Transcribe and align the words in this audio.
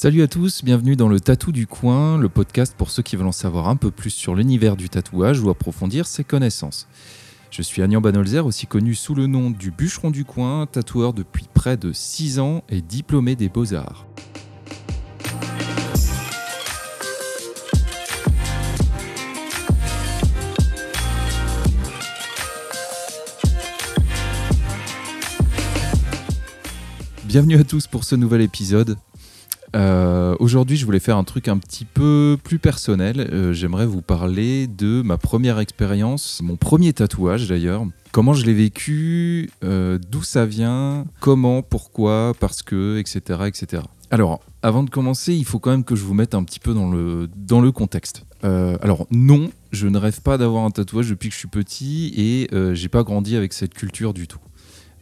Salut 0.00 0.22
à 0.22 0.28
tous, 0.28 0.62
bienvenue 0.62 0.94
dans 0.94 1.08
le 1.08 1.18
Tatou 1.18 1.50
du 1.50 1.66
Coin, 1.66 2.18
le 2.18 2.28
podcast 2.28 2.72
pour 2.78 2.88
ceux 2.88 3.02
qui 3.02 3.16
veulent 3.16 3.26
en 3.26 3.32
savoir 3.32 3.66
un 3.66 3.74
peu 3.74 3.90
plus 3.90 4.10
sur 4.10 4.36
l'univers 4.36 4.76
du 4.76 4.88
tatouage 4.88 5.40
ou 5.40 5.50
approfondir 5.50 6.06
ses 6.06 6.22
connaissances. 6.22 6.86
Je 7.50 7.62
suis 7.62 7.82
Agnan 7.82 8.00
Banolzer, 8.00 8.46
aussi 8.46 8.68
connu 8.68 8.94
sous 8.94 9.16
le 9.16 9.26
nom 9.26 9.50
du 9.50 9.72
Bûcheron 9.72 10.12
du 10.12 10.24
Coin, 10.24 10.66
tatoueur 10.66 11.14
depuis 11.14 11.46
près 11.52 11.76
de 11.76 11.92
6 11.92 12.38
ans 12.38 12.62
et 12.68 12.80
diplômé 12.80 13.34
des 13.34 13.48
Beaux-Arts. 13.48 14.06
Bienvenue 27.24 27.58
à 27.58 27.64
tous 27.64 27.88
pour 27.88 28.04
ce 28.04 28.14
nouvel 28.14 28.42
épisode. 28.42 28.96
Euh, 29.78 30.34
Aujourd'hui, 30.40 30.76
je 30.76 30.84
voulais 30.84 30.98
faire 30.98 31.16
un 31.16 31.24
truc 31.24 31.48
un 31.48 31.58
petit 31.58 31.84
peu 31.84 32.36
plus 32.42 32.58
personnel. 32.58 33.28
Euh, 33.32 33.52
J'aimerais 33.52 33.86
vous 33.86 34.02
parler 34.02 34.66
de 34.66 35.02
ma 35.02 35.16
première 35.18 35.58
expérience, 35.58 36.40
mon 36.42 36.56
premier 36.56 36.92
tatouage 36.92 37.48
d'ailleurs. 37.48 37.84
Comment 38.12 38.34
je 38.34 38.44
l'ai 38.44 38.54
vécu, 38.54 39.50
euh, 39.64 39.98
d'où 40.10 40.22
ça 40.22 40.46
vient, 40.46 41.04
comment, 41.20 41.62
pourquoi, 41.62 42.34
parce 42.40 42.62
que, 42.62 42.98
etc., 42.98 43.40
etc. 43.46 43.82
Alors, 44.10 44.40
avant 44.62 44.82
de 44.82 44.90
commencer, 44.90 45.34
il 45.34 45.44
faut 45.44 45.58
quand 45.58 45.70
même 45.70 45.84
que 45.84 45.94
je 45.94 46.02
vous 46.02 46.14
mette 46.14 46.34
un 46.34 46.42
petit 46.42 46.60
peu 46.60 46.72
dans 46.74 46.90
le, 46.90 47.28
dans 47.36 47.70
contexte. 47.70 48.24
Alors, 48.42 49.06
non, 49.10 49.50
je 49.72 49.86
ne 49.88 49.98
rêve 49.98 50.22
pas 50.22 50.38
d'avoir 50.38 50.64
un 50.64 50.70
tatouage 50.70 51.10
depuis 51.10 51.28
que 51.28 51.34
je 51.34 51.38
suis 51.38 51.48
petit 51.48 52.12
et 52.16 52.48
euh, 52.54 52.74
j'ai 52.74 52.88
pas 52.88 53.02
grandi 53.02 53.36
avec 53.36 53.52
cette 53.52 53.74
culture 53.74 54.14
du 54.14 54.26
tout. 54.26 54.38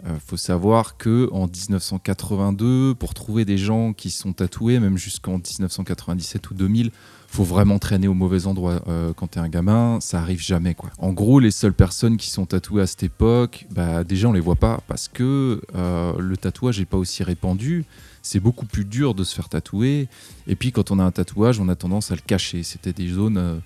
Il 0.05 0.21
faut 0.25 0.37
savoir 0.37 0.97
que 0.97 1.29
en 1.33 1.47
1982, 1.47 2.95
pour 2.95 3.15
trouver 3.15 3.45
des 3.45 3.59
gens 3.59 3.93
qui 3.93 4.11
sont 4.11 4.33
tatoués, 4.33 4.79
même 4.79 4.99
jusqu'en 4.99 5.39
1997 5.39 6.51
ou 6.51 6.55
2000, 6.55 6.91
faut 7.29 7.45
vraiment 7.45 7.79
traîner 7.79 8.09
au 8.09 8.15
mauvais 8.15 8.47
endroit 8.47 8.83
euh, 8.88 9.13
quand 9.15 9.29
t'es 9.29 9.41
un 9.41 9.49
gamin. 9.49 9.99
Ça 10.01 10.21
arrive 10.21 10.41
jamais. 10.41 10.77
En 10.99 11.13
gros, 11.13 11.41
les 11.41 11.51
seules 11.51 11.75
personnes 11.75 12.16
qui 12.16 12.30
sont 12.30 12.47
tatouées 12.47 12.83
à 12.83 12.87
cette 12.87 13.03
époque, 13.03 13.66
bah 13.71 14.05
déjà 14.05 14.29
on 14.29 14.33
les 14.33 14.41
voit 14.41 14.57
pas 14.57 14.80
parce 14.87 15.09
que 15.09 15.61
euh, 15.75 16.13
le 16.19 16.37
tatouage 16.37 16.81
est 16.81 16.87
pas 16.87 16.97
aussi 16.97 17.23
répandu. 17.23 17.85
C'est 18.23 18.41
beaucoup 18.41 18.66
plus 18.66 18.85
dur 18.85 19.15
de 19.15 19.23
se 19.23 19.35
faire 19.35 19.49
tatouer. 19.49 20.09
Et 20.47 20.57
puis 20.57 20.73
quand 20.73 20.91
on 20.91 20.99
a 20.99 21.05
un 21.05 21.10
tatouage, 21.10 21.60
on 21.60 21.69
a 21.69 21.77
tendance 21.77 22.10
à 22.10 22.15
le 22.15 22.23
cacher. 22.25 22.63
C'était 22.63 22.93
des 22.93 23.09
zones 23.09 23.38
euh, 23.38 23.59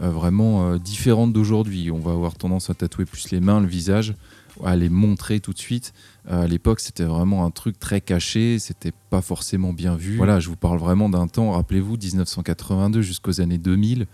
euh, 0.00 0.10
vraiment 0.10 0.70
euh, 0.70 0.78
différentes 0.78 1.32
d'aujourd'hui. 1.32 1.90
On 1.90 1.98
va 1.98 2.12
avoir 2.12 2.34
tendance 2.34 2.70
à 2.70 2.74
tatouer 2.74 3.04
plus 3.04 3.32
les 3.32 3.40
mains, 3.40 3.60
le 3.60 3.66
visage, 3.66 4.14
à 4.64 4.76
les 4.76 4.88
montrer 4.88 5.40
tout 5.40 5.52
de 5.52 5.58
suite. 5.58 5.92
Euh, 6.30 6.42
à 6.42 6.46
l'époque, 6.46 6.80
c'était 6.80 7.04
vraiment 7.04 7.44
un 7.44 7.50
truc 7.50 7.78
très 7.78 8.00
caché, 8.00 8.58
c'était 8.58 8.92
pas 9.10 9.20
forcément 9.20 9.72
bien 9.72 9.96
vu. 9.96 10.16
Voilà, 10.16 10.40
je 10.40 10.48
vous 10.48 10.56
parle 10.56 10.78
vraiment 10.78 11.08
d'un 11.08 11.28
temps, 11.28 11.52
rappelez-vous, 11.52 11.96
1982 11.96 13.02
jusqu'aux 13.02 13.40
années 13.40 13.58
2000. 13.58 14.06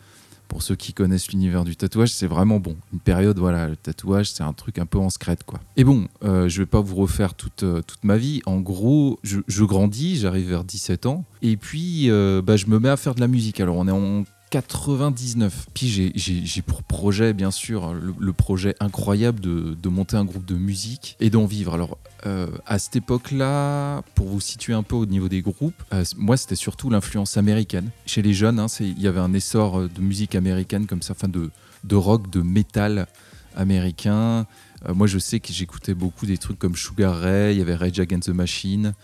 Pour 0.48 0.62
ceux 0.62 0.77
qui 0.77 0.92
connaissent 0.92 1.31
l'univers 1.31 1.65
du 1.65 1.75
tatouage, 1.75 2.11
c'est 2.11 2.27
vraiment 2.27 2.61
bon. 2.61 2.77
Une 2.92 3.00
période, 3.00 3.39
voilà, 3.39 3.67
le 3.67 3.77
tatouage, 3.77 4.31
c'est 4.31 4.42
un 4.42 4.53
truc 4.53 4.78
un 4.78 4.87
peu 4.87 4.98
en 4.98 5.09
secrète, 5.11 5.42
quoi. 5.45 5.59
Et 5.77 5.84
bon, 5.84 6.06
euh, 6.22 6.48
je 6.48 6.62
vais 6.62 6.67
pas 6.67 6.81
vous 6.81 6.97
refaire 6.97 7.34
toute, 7.34 7.62
euh, 7.62 7.81
toute 7.83 8.05
ma 8.05 8.19
vie. 8.19 8.42
En 8.45 8.61
gros, 8.61 9.19
je, 9.22 9.41
je 9.48 9.65
grandis, 9.65 10.19
j'arrive 10.19 10.48
vers 10.48 10.65
17 10.65 11.06
ans, 11.06 11.25
et 11.41 11.56
puis 11.56 12.11
euh, 12.11 12.42
bah, 12.42 12.56
je 12.56 12.67
me 12.67 12.78
mets 12.78 12.91
à 12.91 12.97
faire 12.97 13.15
de 13.15 13.20
la 13.20 13.27
musique. 13.27 13.59
Alors, 13.59 13.77
on 13.77 13.89
est 13.89 13.91
en 13.91 14.25
99. 14.55 15.66
Puis 15.74 16.12
j'ai- 16.14 16.62
pour 16.62 16.84
projet, 16.84 17.33
bien 17.33 17.50
sûr, 17.50 17.92
le, 17.92 18.33
projet 18.33 18.77
incroyable 18.78 19.41
de, 19.41 19.88
monter 19.88 20.16
un 20.16 20.24
groupe 20.24 20.44
de 20.44 20.55
musique 20.55 21.16
et 21.19 21.28
d'en 21.28 21.44
vivre. 21.44 21.74
Alors, 21.74 21.98
euh, 22.27 22.47
à 22.64 22.78
cette 22.78 22.94
époque-là, 22.94 24.02
pour 24.14 24.28
vous 24.28 24.41
situer 24.41 24.72
un 24.72 24.84
peu 24.84 24.94
au 24.94 25.06
niveau 25.06 25.28
des 25.28 25.42
groupes, 25.42 25.82
euh, 25.92 26.05
moi, 26.16 26.36
c'était 26.36 26.55
surtout 26.55 26.88
l'influence 26.88 27.36
américaine. 27.36 27.91
Chez 28.06 28.22
les 28.22 28.32
jeunes, 28.32 28.60
hein, 28.60 28.66
il 28.78 29.00
y 29.00 29.08
avait 29.08 29.19
un 29.19 29.32
essor 29.32 29.80
euh, 29.80 29.91
de 29.92 30.00
musique 30.00 30.36
américaine 30.36 30.86
comme 30.86 31.02
ça, 31.02 31.14
enfin 31.19 31.28
de, 31.28 31.97
rock, 31.97 32.30
de 32.30 32.41
métal 32.41 33.08
américain. 33.56 34.47
Moi, 34.88 35.09
je 35.09 35.19
sais 35.19 35.41
que 35.41 35.53
j'écoutais 35.53 35.94
beaucoup 35.94 36.26
des 36.26 36.38
trucs 36.38 36.59
comme 36.60 36.76
Sugar 36.76 37.16
Ray, 37.16 37.56
il 37.56 37.59
y 37.59 37.62
avait 37.62 37.75
Rage 37.75 37.98
Against 37.98 38.28
the 38.28 38.34
Machine. 38.34 38.94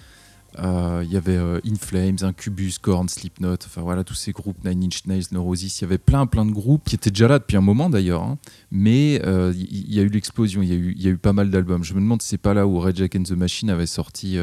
Euh, 0.58 1.02
Il 1.04 1.12
y 1.12 1.16
avait 1.16 1.36
euh, 1.36 1.60
In 1.66 1.76
Flames, 1.76 2.16
Incubus, 2.22 2.78
Korn, 2.78 3.08
Slipknot, 3.08 3.54
enfin 3.64 3.82
voilà 3.82 4.04
tous 4.04 4.14
ces 4.14 4.32
groupes, 4.32 4.56
Nine 4.64 4.84
Inch 4.84 5.06
Nails, 5.06 5.24
Neurosis, 5.32 5.78
il 5.80 5.82
y 5.82 5.84
avait 5.84 5.98
plein 5.98 6.26
plein 6.26 6.44
de 6.44 6.50
groupes 6.50 6.82
qui 6.84 6.94
étaient 6.96 7.10
déjà 7.10 7.28
là 7.28 7.38
depuis 7.38 7.56
un 7.56 7.60
moment 7.60 7.88
d'ailleurs, 7.88 8.22
hein. 8.22 8.38
mais 8.70 9.20
euh, 9.24 9.52
il 9.56 9.92
y, 9.94 10.00
a 10.00 10.02
eu 10.02 10.08
l'explosion, 10.08 10.62
il 10.62 10.68
y, 10.68 10.72
a 10.72 10.76
eu- 10.76 10.94
il 10.96 11.02
y 11.02 11.06
a 11.06 11.10
eu 11.10 11.16
pas 11.16 11.32
mal 11.32 11.50
d'albums. 11.50 11.84
Je 11.84 11.94
me 11.94 12.00
demande 12.00 12.20
si 12.22 12.28
c'est 12.28 12.38
pas 12.38 12.54
là 12.54 12.66
où 12.66 12.78
Rage 12.78 13.00
Against 13.00 13.32
the 13.32 13.36
Machine 13.36 13.70
avait 13.70 13.86
sorti 13.86 14.38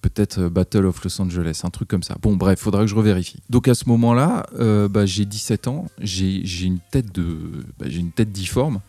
peut-être 0.00 0.48
Battle 0.48 0.86
of 0.86 1.02
Los 1.04 1.20
Angeles, 1.20 1.60
un 1.64 1.70
truc 1.70 1.88
comme 1.88 2.02
ça. 2.02 2.16
Bon 2.22 2.36
bref, 2.36 2.58
faudra 2.60 2.82
que 2.82 2.86
je 2.88 2.94
revérifie. 2.94 3.38
Donc 3.50 3.68
à 3.68 3.74
ce 3.74 3.88
moment-là, 3.88 4.46
bah, 4.90 5.06
j'ai 5.06 5.24
17 5.24 5.68
ans, 5.68 5.86
j'ai 6.00 6.64
une 6.64 6.78
tête 6.90 7.14
de, 7.14 7.24
bah, 7.78 7.86
j'ai 7.88 8.00
une 8.00 8.12
tête 8.12 8.32
difforme 8.32 8.80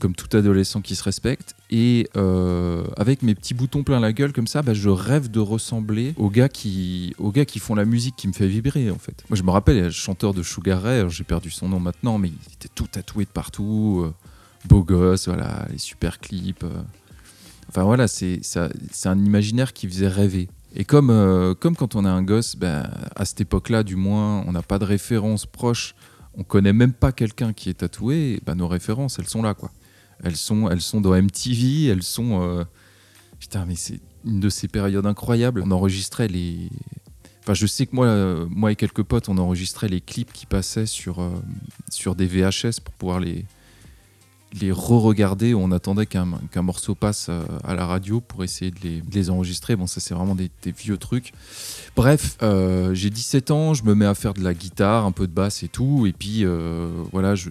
comme 0.00 0.14
tout 0.14 0.34
adolescent 0.36 0.80
qui 0.80 0.94
se 0.94 1.02
respecte. 1.02 1.54
Et 1.70 2.08
euh, 2.16 2.84
avec 2.96 3.22
mes 3.22 3.34
petits 3.34 3.54
boutons 3.54 3.82
plein 3.82 4.00
la 4.00 4.12
gueule 4.12 4.32
comme 4.32 4.46
ça, 4.46 4.62
bah, 4.62 4.74
je 4.74 4.88
rêve 4.88 5.30
de 5.30 5.40
ressembler 5.40 6.14
aux 6.16 6.30
gars, 6.30 6.48
qui, 6.48 7.14
aux 7.18 7.32
gars 7.32 7.44
qui 7.44 7.58
font 7.58 7.74
la 7.74 7.84
musique 7.84 8.16
qui 8.16 8.28
me 8.28 8.32
fait 8.32 8.46
vibrer 8.46 8.90
en 8.90 8.98
fait. 8.98 9.24
Moi 9.28 9.36
je 9.36 9.42
me 9.42 9.50
rappelle, 9.50 9.82
le 9.82 9.90
chanteur 9.90 10.34
de 10.34 10.42
Sugar 10.42 10.82
Ray, 10.82 11.08
j'ai 11.08 11.24
perdu 11.24 11.50
son 11.50 11.68
nom 11.68 11.80
maintenant, 11.80 12.18
mais 12.18 12.28
il 12.28 12.52
était 12.54 12.68
tout 12.74 12.86
tatoué 12.86 13.24
de 13.24 13.30
partout, 13.30 14.02
euh, 14.04 14.14
beau 14.68 14.82
gosse, 14.82 15.26
voilà, 15.26 15.66
les 15.70 15.78
super 15.78 16.20
clips. 16.20 16.64
euh. 16.64 16.82
Enfin 17.68 17.82
voilà, 17.82 18.06
c'est 18.06 18.40
un 19.06 19.18
imaginaire 19.18 19.72
qui 19.72 19.88
faisait 19.88 20.08
rêver. 20.08 20.48
Et 20.76 20.84
comme, 20.84 21.08
comme 21.58 21.74
quand 21.74 21.96
on 21.96 22.04
a 22.04 22.10
un 22.10 22.22
gosse, 22.22 22.54
ben, 22.54 22.88
à 23.16 23.24
cette 23.24 23.40
époque-là, 23.40 23.82
du 23.82 23.96
moins, 23.96 24.44
on 24.46 24.52
n'a 24.52 24.62
pas 24.62 24.78
de 24.78 24.84
référence 24.84 25.46
proche, 25.46 25.94
on 26.34 26.44
connaît 26.44 26.72
même 26.72 26.92
pas 26.92 27.12
quelqu'un 27.12 27.52
qui 27.52 27.70
est 27.70 27.74
tatoué, 27.74 28.40
ben, 28.46 28.54
nos 28.54 28.68
références, 28.68 29.18
elles 29.18 29.26
sont 29.26 29.42
là, 29.42 29.54
quoi. 29.54 29.70
Elles 30.24 30.36
sont, 30.36 30.68
elles 30.70 30.80
sont 30.80 31.00
dans 31.00 31.14
MTV, 31.14 31.86
elles 31.86 32.02
sont. 32.02 32.42
euh, 32.42 32.64
Putain, 33.38 33.64
mais 33.66 33.74
c'est 33.76 34.00
une 34.24 34.40
de 34.40 34.48
ces 34.48 34.66
périodes 34.66 35.06
incroyables. 35.06 35.62
On 35.64 35.70
enregistrait 35.70 36.26
les. 36.28 36.70
Enfin, 37.42 37.54
je 37.54 37.66
sais 37.66 37.86
que 37.86 37.94
moi, 37.94 38.06
euh, 38.06 38.46
moi 38.50 38.72
et 38.72 38.76
quelques 38.76 39.02
potes, 39.02 39.28
on 39.28 39.38
enregistrait 39.38 39.88
les 39.88 40.00
clips 40.00 40.32
qui 40.32 40.46
passaient 40.46 40.86
sur, 40.86 41.20
euh, 41.20 41.30
sur 41.90 42.14
des 42.16 42.26
VHS 42.26 42.80
pour 42.82 42.92
pouvoir 42.94 43.20
les, 43.20 43.44
les 44.60 44.72
re-regarder. 44.72 45.54
On 45.54 45.70
attendait 45.70 46.06
qu'un 46.06 46.26
qu'un 46.50 46.62
morceau 46.62 46.94
passe 46.96 47.28
à 47.62 47.74
la 47.74 47.86
radio 47.86 48.20
pour 48.20 48.42
essayer 48.42 48.70
de 48.72 48.78
les, 48.82 49.02
les 49.12 49.30
enregistrer. 49.30 49.76
Bon, 49.76 49.86
ça, 49.86 50.00
c'est 50.00 50.14
vraiment 50.14 50.34
des, 50.34 50.50
vieux 50.76 50.96
trucs. 50.98 51.32
Bref, 51.94 52.36
euh, 52.42 52.94
j'ai 52.94 53.10
17 53.10 53.50
ans, 53.52 53.74
je 53.74 53.84
me 53.84 53.94
mets 53.94 54.06
à 54.06 54.14
faire 54.14 54.34
de 54.34 54.42
la 54.42 54.54
guitare, 54.54 55.04
un 55.04 55.12
peu 55.12 55.26
de 55.28 55.32
basse 55.32 55.62
et 55.62 55.68
tout. 55.68 56.06
Et 56.06 56.12
puis, 56.12 56.44
voilà, 57.12 57.34
je- 57.36 57.50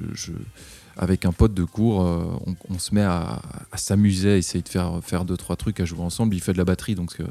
avec 0.98 1.26
un 1.26 1.32
pote 1.32 1.54
de 1.54 1.64
cours, 1.64 2.06
euh, 2.06 2.26
on, 2.70 2.80
se 2.80 2.96
met 2.96 3.02
à, 3.02 3.42
s'amuser, 3.76 4.32
à 4.32 4.38
essayer 4.38 4.62
de 4.62 4.70
faire, 4.70 5.00
faire 5.04 5.26
deux, 5.26 5.38
trois 5.38 5.56
trucs, 5.56 5.80
à 5.80 5.86
jouer 5.86 6.02
ensemble. 6.02 6.36
Il 6.36 6.42
fait 6.42 6.54
de 6.54 6.58
la 6.58 6.66
batterie, 6.66 6.96
donc 6.96 7.16
euh, 7.20 7.26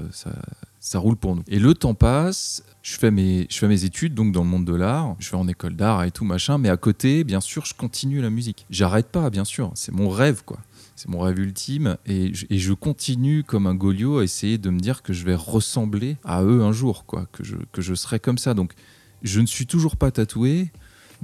ça, 0.81 0.99
roule 0.99 1.17
pour 1.17 1.35
nous. 1.35 1.43
Et 1.49 1.59
le 1.59 1.75
temps 1.75 1.95
passe, 1.95 2.63
je 2.83 2.97
fais 2.97 3.11
mes, 3.11 3.47
études 3.85 4.15
donc 4.15 4.33
dans 4.33 4.45
le 4.45 4.51
monde 4.51 4.65
de 4.65 4.75
l'art, 4.75 5.17
je 5.19 5.31
vais 5.31 5.37
en 5.37 5.49
école 5.49 5.77
d'art 5.77 6.05
et 6.05 6.11
tout 6.11 6.25
machin, 6.25 6.59
mais 6.59 6.69
à 6.69 6.77
côté, 6.77 7.25
bien 7.25 7.41
sûr, 7.41 7.65
je 7.65 7.75
continue 7.75 8.21
la 8.21 8.31
musique. 8.31 8.67
J'arrête 8.71 9.09
pas, 9.09 9.31
bien 9.31 9.45
sûr, 9.45 9.73
c'est 9.75 9.93
mon 9.93 10.11
rêve 10.11 10.43
quoi. 10.45 10.59
C'est 10.97 11.09
mon 11.09 11.19
rêve 11.19 11.41
ultime 11.41 11.97
et 12.07 12.33
je, 12.33 12.47
et 12.51 12.59
je 12.59 12.73
continue 12.73 13.43
comme 13.43 13.67
un 13.67 13.75
Goliot 13.75 14.19
à 14.19 14.25
essayer 14.25 14.59
de 14.59 14.71
me 14.71 14.79
dire 14.79 15.03
que 15.03 15.13
je 15.13 15.25
vais 15.25 15.35
ressembler 15.35 16.19
à 16.23 16.45
eux 16.45 16.63
un 16.63 16.71
jour, 16.71 17.05
quoi, 17.05 17.27
que 17.33 17.43
je, 17.43 17.57
que 17.73 17.83
je 17.83 17.95
serai 17.95 18.21
comme 18.21 18.39
ça. 18.39 18.55
Donc 18.55 18.75
je 19.23 19.41
ne 19.41 19.47
suis 19.47 19.67
toujours 19.67 19.97
pas 19.97 20.11
tatoué, 20.11 20.71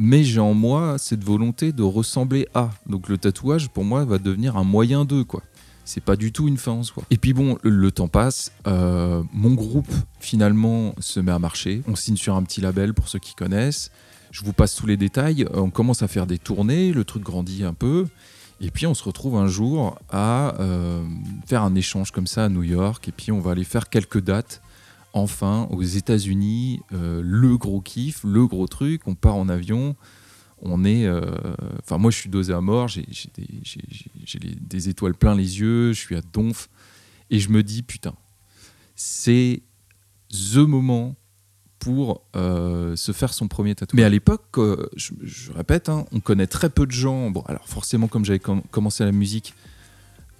mais 0.01 0.25
j'ai 0.25 0.41
en 0.41 0.55
moi 0.55 0.97
cette 0.97 1.23
volonté 1.23 1.73
de 1.73 1.83
ressembler 1.83 2.49
à. 2.55 2.71
Donc 2.87 3.09
le 3.11 3.19
tatouage 3.19 3.69
pour 3.69 3.85
moi 3.85 4.07
va 4.07 4.19
devenir 4.19 4.57
un 4.57 4.65
moyen 4.65 5.05
d'eux, 5.05 5.25
quoi. 5.25 5.43
C'est 5.85 6.03
pas 6.03 6.17
du 6.17 6.33
tout 6.33 6.49
une 6.49 6.57
fin 6.57 6.73
en 6.73 6.83
soi. 6.83 7.03
Et 7.11 7.19
puis 7.19 7.35
bon, 7.35 7.59
le, 7.63 7.91
temps 7.93 8.09
passe, 8.09 8.51
euh, 8.67 9.23
mon 9.33 9.53
groupe 9.53 9.93
finalement 10.19 10.95
se 11.01 11.21
met 11.21 11.33
à 11.33 11.39
marcher. 11.39 11.83
On 11.87 11.97
signe 11.97 12.17
sur 12.17 12.35
un 12.35 12.43
petit 12.45 12.63
label 12.63 12.95
pour 12.95 13.09
ceux 13.09 13.19
qui 13.19 13.35
connaissent. 13.35 13.91
Je 14.31 14.43
vous 14.43 14.55
passe 14.55 14.75
tous 14.75 14.87
les 14.87 14.97
détails. 14.97 15.45
Euh, 15.45 15.61
On 15.61 15.71
commence 15.71 16.03
à 16.03 16.09
faire 16.09 16.27
des 16.27 16.39
tournées, 16.39 16.93
le 16.93 17.05
truc 17.05 17.23
grandit 17.23 17.65
un 17.65 17.75
peu. 17.75 18.07
Et 18.63 18.71
puis 18.71 18.87
on 18.87 18.95
se 18.95 19.05
retrouve 19.05 19.37
un 19.37 19.49
jour 19.49 19.99
à 20.09 20.55
euh, 20.61 21.05
faire 21.47 21.63
un 21.63 21.75
échange 21.75 22.11
comme 22.11 22.27
ça 22.27 22.45
à 22.45 22.49
New 22.49 22.63
York. 22.63 23.07
Et 23.09 23.13
puis 23.13 23.33
on 23.33 23.41
va 23.41 23.51
aller 23.51 23.65
faire 23.65 23.91
quelques 23.91 24.23
dates. 24.23 24.63
Enfin, 25.13 25.67
aux 25.71 25.83
États-Unis, 25.83 26.81
euh, 26.93 27.21
le 27.25 27.57
gros 27.57 27.81
kiff, 27.81 28.23
le 28.25 28.47
gros 28.47 28.67
truc. 28.69 29.03
On 29.07 29.15
part 29.15 29.37
en 29.37 29.49
avion. 29.49 29.97
On 30.63 30.85
est. 30.85 31.07
euh, 31.07 31.23
Enfin, 31.83 31.99
moi, 31.99 32.11
je 32.11 32.17
suis 32.19 32.31
dosé 32.31 32.53
à 32.53 32.61
mort. 32.61 32.87
J'ai 32.89 33.03
des, 34.61 34.89
étoiles 34.89 35.15
plein 35.15 35.35
les 35.35 35.59
yeux. 35.61 35.93
Je 35.93 35.99
suis 36.01 36.17
à 36.17 36.21
donf. 36.33 36.69
Et 37.31 37.39
je 37.41 37.49
me 37.51 37.63
dis, 37.63 37.83
putain, 37.83 38.15
c'est 38.95 39.63
the 40.33 40.57
moment 40.59 41.17
pour 41.79 42.23
euh, 42.37 42.95
se 42.97 43.13
faire 43.13 43.33
son 43.33 43.49
premier 43.49 43.75
tatouage. 43.75 43.97
Mais 43.97 44.05
à 44.05 44.09
l'époque, 44.11 44.59
je, 44.97 45.13
je 45.23 45.51
répète, 45.53 45.89
hein, 45.89 46.05
on 46.13 46.21
connaît 46.21 46.47
très 46.47 46.69
peu 46.71 46.87
de 46.87 46.91
gens. 46.93 47.31
Bon, 47.31 47.41
alors 47.47 47.67
forcément, 47.67 48.07
comme 48.09 48.25
j'avais 48.25 48.39
com- 48.39 48.63
commencé 48.71 49.03
la 49.05 49.13
musique, 49.13 49.55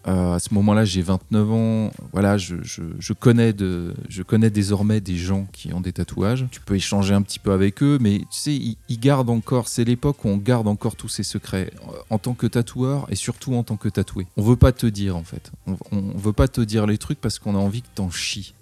Euh, 0.07 0.35
à 0.35 0.39
ce 0.39 0.55
moment-là, 0.55 0.85
j'ai 0.85 1.03
29 1.03 1.53
ans. 1.53 1.91
Voilà, 2.13 2.39
je, 2.39 3.13
connais 3.13 4.51
désormais 4.51 5.01
des 5.01 5.17
gens 5.17 5.47
qui 5.53 5.73
ont 5.73 5.81
des 5.81 5.93
tatouages. 5.93 6.47
Tu 6.51 6.61
peux 6.61 6.77
échanger 6.77 7.15
un 7.15 7.23
petit 7.23 7.39
peu 7.39 7.53
avec 7.53 7.83
eux, 7.83 7.99
mais 8.01 8.19
tu 8.19 8.27
sais, 8.31 8.55
ils, 8.55 9.01
gardent 9.01 9.31
encore. 9.31 9.69
C'est 9.69 9.85
l'époque 9.85 10.25
où 10.25 10.29
on 10.29 10.37
garde 10.37 10.69
encore 10.69 10.97
tous 10.97 11.09
ces 11.09 11.23
secrets 11.23 11.73
en 12.09 12.19
tant 12.19 12.35
que 12.35 12.47
tatoueur 12.47 13.07
et 13.11 13.15
surtout 13.15 13.55
en 13.55 13.63
tant 13.63 13.77
que 13.77 13.89
tatoué. 13.89 14.27
On 14.37 14.43
veut 14.43 14.57
pas 14.57 14.73
te 14.73 14.87
dire 14.87 15.17
en 15.17 15.25
fait. 15.25 15.53
On, 15.67 15.77
on 15.93 16.17
veut 16.17 16.33
pas 16.33 16.49
te 16.49 16.61
dire 16.61 16.87
les 16.87 16.99
trucs 16.99 17.21
parce 17.21 17.39
qu'on 17.39 17.55
a 17.55 17.59
envie 17.59 17.83
que 17.83 17.89
t'en 17.95 18.11
chies 18.11 18.55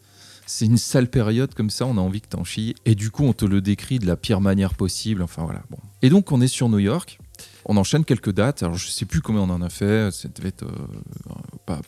c'est 0.48 0.64
une 0.64 0.78
sale 0.78 1.08
période 1.08 1.54
comme 1.54 1.70
ça, 1.70 1.86
on 1.86 1.98
a 1.98 2.00
envie 2.00 2.20
que 2.20 2.28
t'en 2.28 2.42
chies. 2.42 2.74
Et 2.86 2.94
du 2.94 3.10
coup, 3.10 3.24
on 3.24 3.32
te 3.32 3.44
le 3.44 3.60
décrit 3.60 3.98
de 3.98 4.06
la 4.06 4.16
pire 4.16 4.40
manière 4.40 4.74
possible. 4.74 5.22
Enfin 5.22 5.44
voilà. 5.44 5.62
Bon. 5.70 5.78
Et 6.02 6.08
donc, 6.08 6.32
on 6.32 6.40
est 6.40 6.48
sur 6.48 6.68
New 6.68 6.78
York. 6.78 7.18
On 7.66 7.76
enchaîne 7.76 8.04
quelques 8.04 8.32
dates. 8.32 8.62
Alors, 8.62 8.74
je 8.74 8.88
sais 8.88 9.04
plus 9.04 9.20
combien 9.20 9.42
on 9.42 9.50
en 9.50 9.62
a 9.62 9.68
fait. 9.68 10.10
Ça 10.10 10.28
devait 10.34 10.48
être 10.48 10.64
euh, 10.64 11.27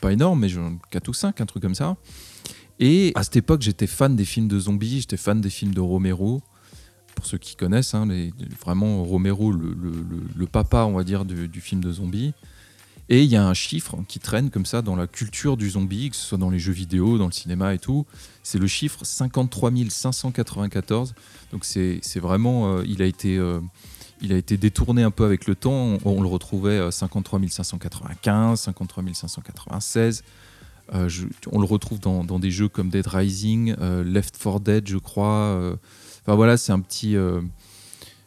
pas, 0.00 0.12
énorme, 0.12 0.40
mais 0.40 0.48
4 0.90 1.08
ou 1.08 1.12
5, 1.12 1.40
un 1.40 1.46
truc 1.46 1.62
comme 1.62 1.74
ça. 1.74 1.96
Et 2.78 3.12
à 3.14 3.22
cette 3.22 3.36
époque, 3.36 3.62
j'étais 3.62 3.86
fan 3.86 4.16
des 4.16 4.24
films 4.24 4.48
de 4.48 4.58
zombies, 4.58 5.00
j'étais 5.00 5.16
fan 5.16 5.40
des 5.40 5.50
films 5.50 5.74
de 5.74 5.80
Romero. 5.80 6.42
Pour 7.14 7.26
ceux 7.26 7.38
qui 7.38 7.54
connaissent, 7.54 7.94
hein, 7.94 8.08
vraiment 8.60 9.04
Romero, 9.04 9.52
le, 9.52 10.46
papa, 10.46 10.84
on 10.84 10.92
va 10.92 11.04
dire, 11.04 11.24
du, 11.24 11.48
du 11.48 11.60
film 11.60 11.82
de 11.82 11.92
zombies. 11.92 12.32
Et 13.12 13.24
il 13.24 13.28
y 13.28 13.34
a 13.34 13.44
un 13.44 13.54
chiffre 13.54 13.98
qui 14.06 14.20
traîne 14.20 14.50
comme 14.50 14.64
ça 14.64 14.82
dans 14.82 14.94
la 14.94 15.08
culture 15.08 15.56
du 15.56 15.68
zombie, 15.70 16.10
que 16.10 16.16
ce 16.16 16.24
soit 16.24 16.38
dans 16.38 16.48
les 16.48 16.60
jeux 16.60 16.72
vidéo, 16.72 17.18
dans 17.18 17.26
le 17.26 17.32
cinéma 17.32 17.74
et 17.74 17.78
tout. 17.78 18.06
C'est 18.44 18.58
le 18.58 18.68
chiffre 18.68 19.04
53 19.04 19.72
594. 19.88 21.14
Donc 21.50 21.64
c'est 21.64 22.00
vraiment, 22.20 22.76
euh, 22.76 22.84
il, 22.86 23.02
a 23.02 23.06
été, 23.06 23.36
euh, 23.36 23.58
il 24.22 24.32
a 24.32 24.36
été 24.36 24.56
détourné 24.56 25.02
un 25.02 25.10
peu 25.10 25.24
avec 25.24 25.46
le 25.46 25.54
temps. 25.54 25.98
On, 26.04 26.20
le 26.22 26.28
retrouvait 26.28 26.78
à 26.78 26.90
53 26.90 27.40
595, 27.48 28.60
53 28.60 29.04
596. 29.14 30.24
Euh, 30.92 31.08
je, 31.08 31.26
on 31.52 31.60
le 31.60 31.66
retrouve 31.66 32.00
dans, 32.00 32.38
des 32.38 32.50
jeux 32.50 32.68
comme 32.68 32.90
Dead 32.90 33.06
Rising, 33.06 33.76
euh, 33.80 34.02
Left 34.02 34.36
4 34.42 34.60
Dead, 34.60 34.88
je 34.88 34.98
crois. 34.98 35.26
Euh. 35.26 35.76
Enfin 36.22 36.34
voilà, 36.34 36.56
c'est 36.56 36.72
un 36.72 36.80
petit 36.80 37.16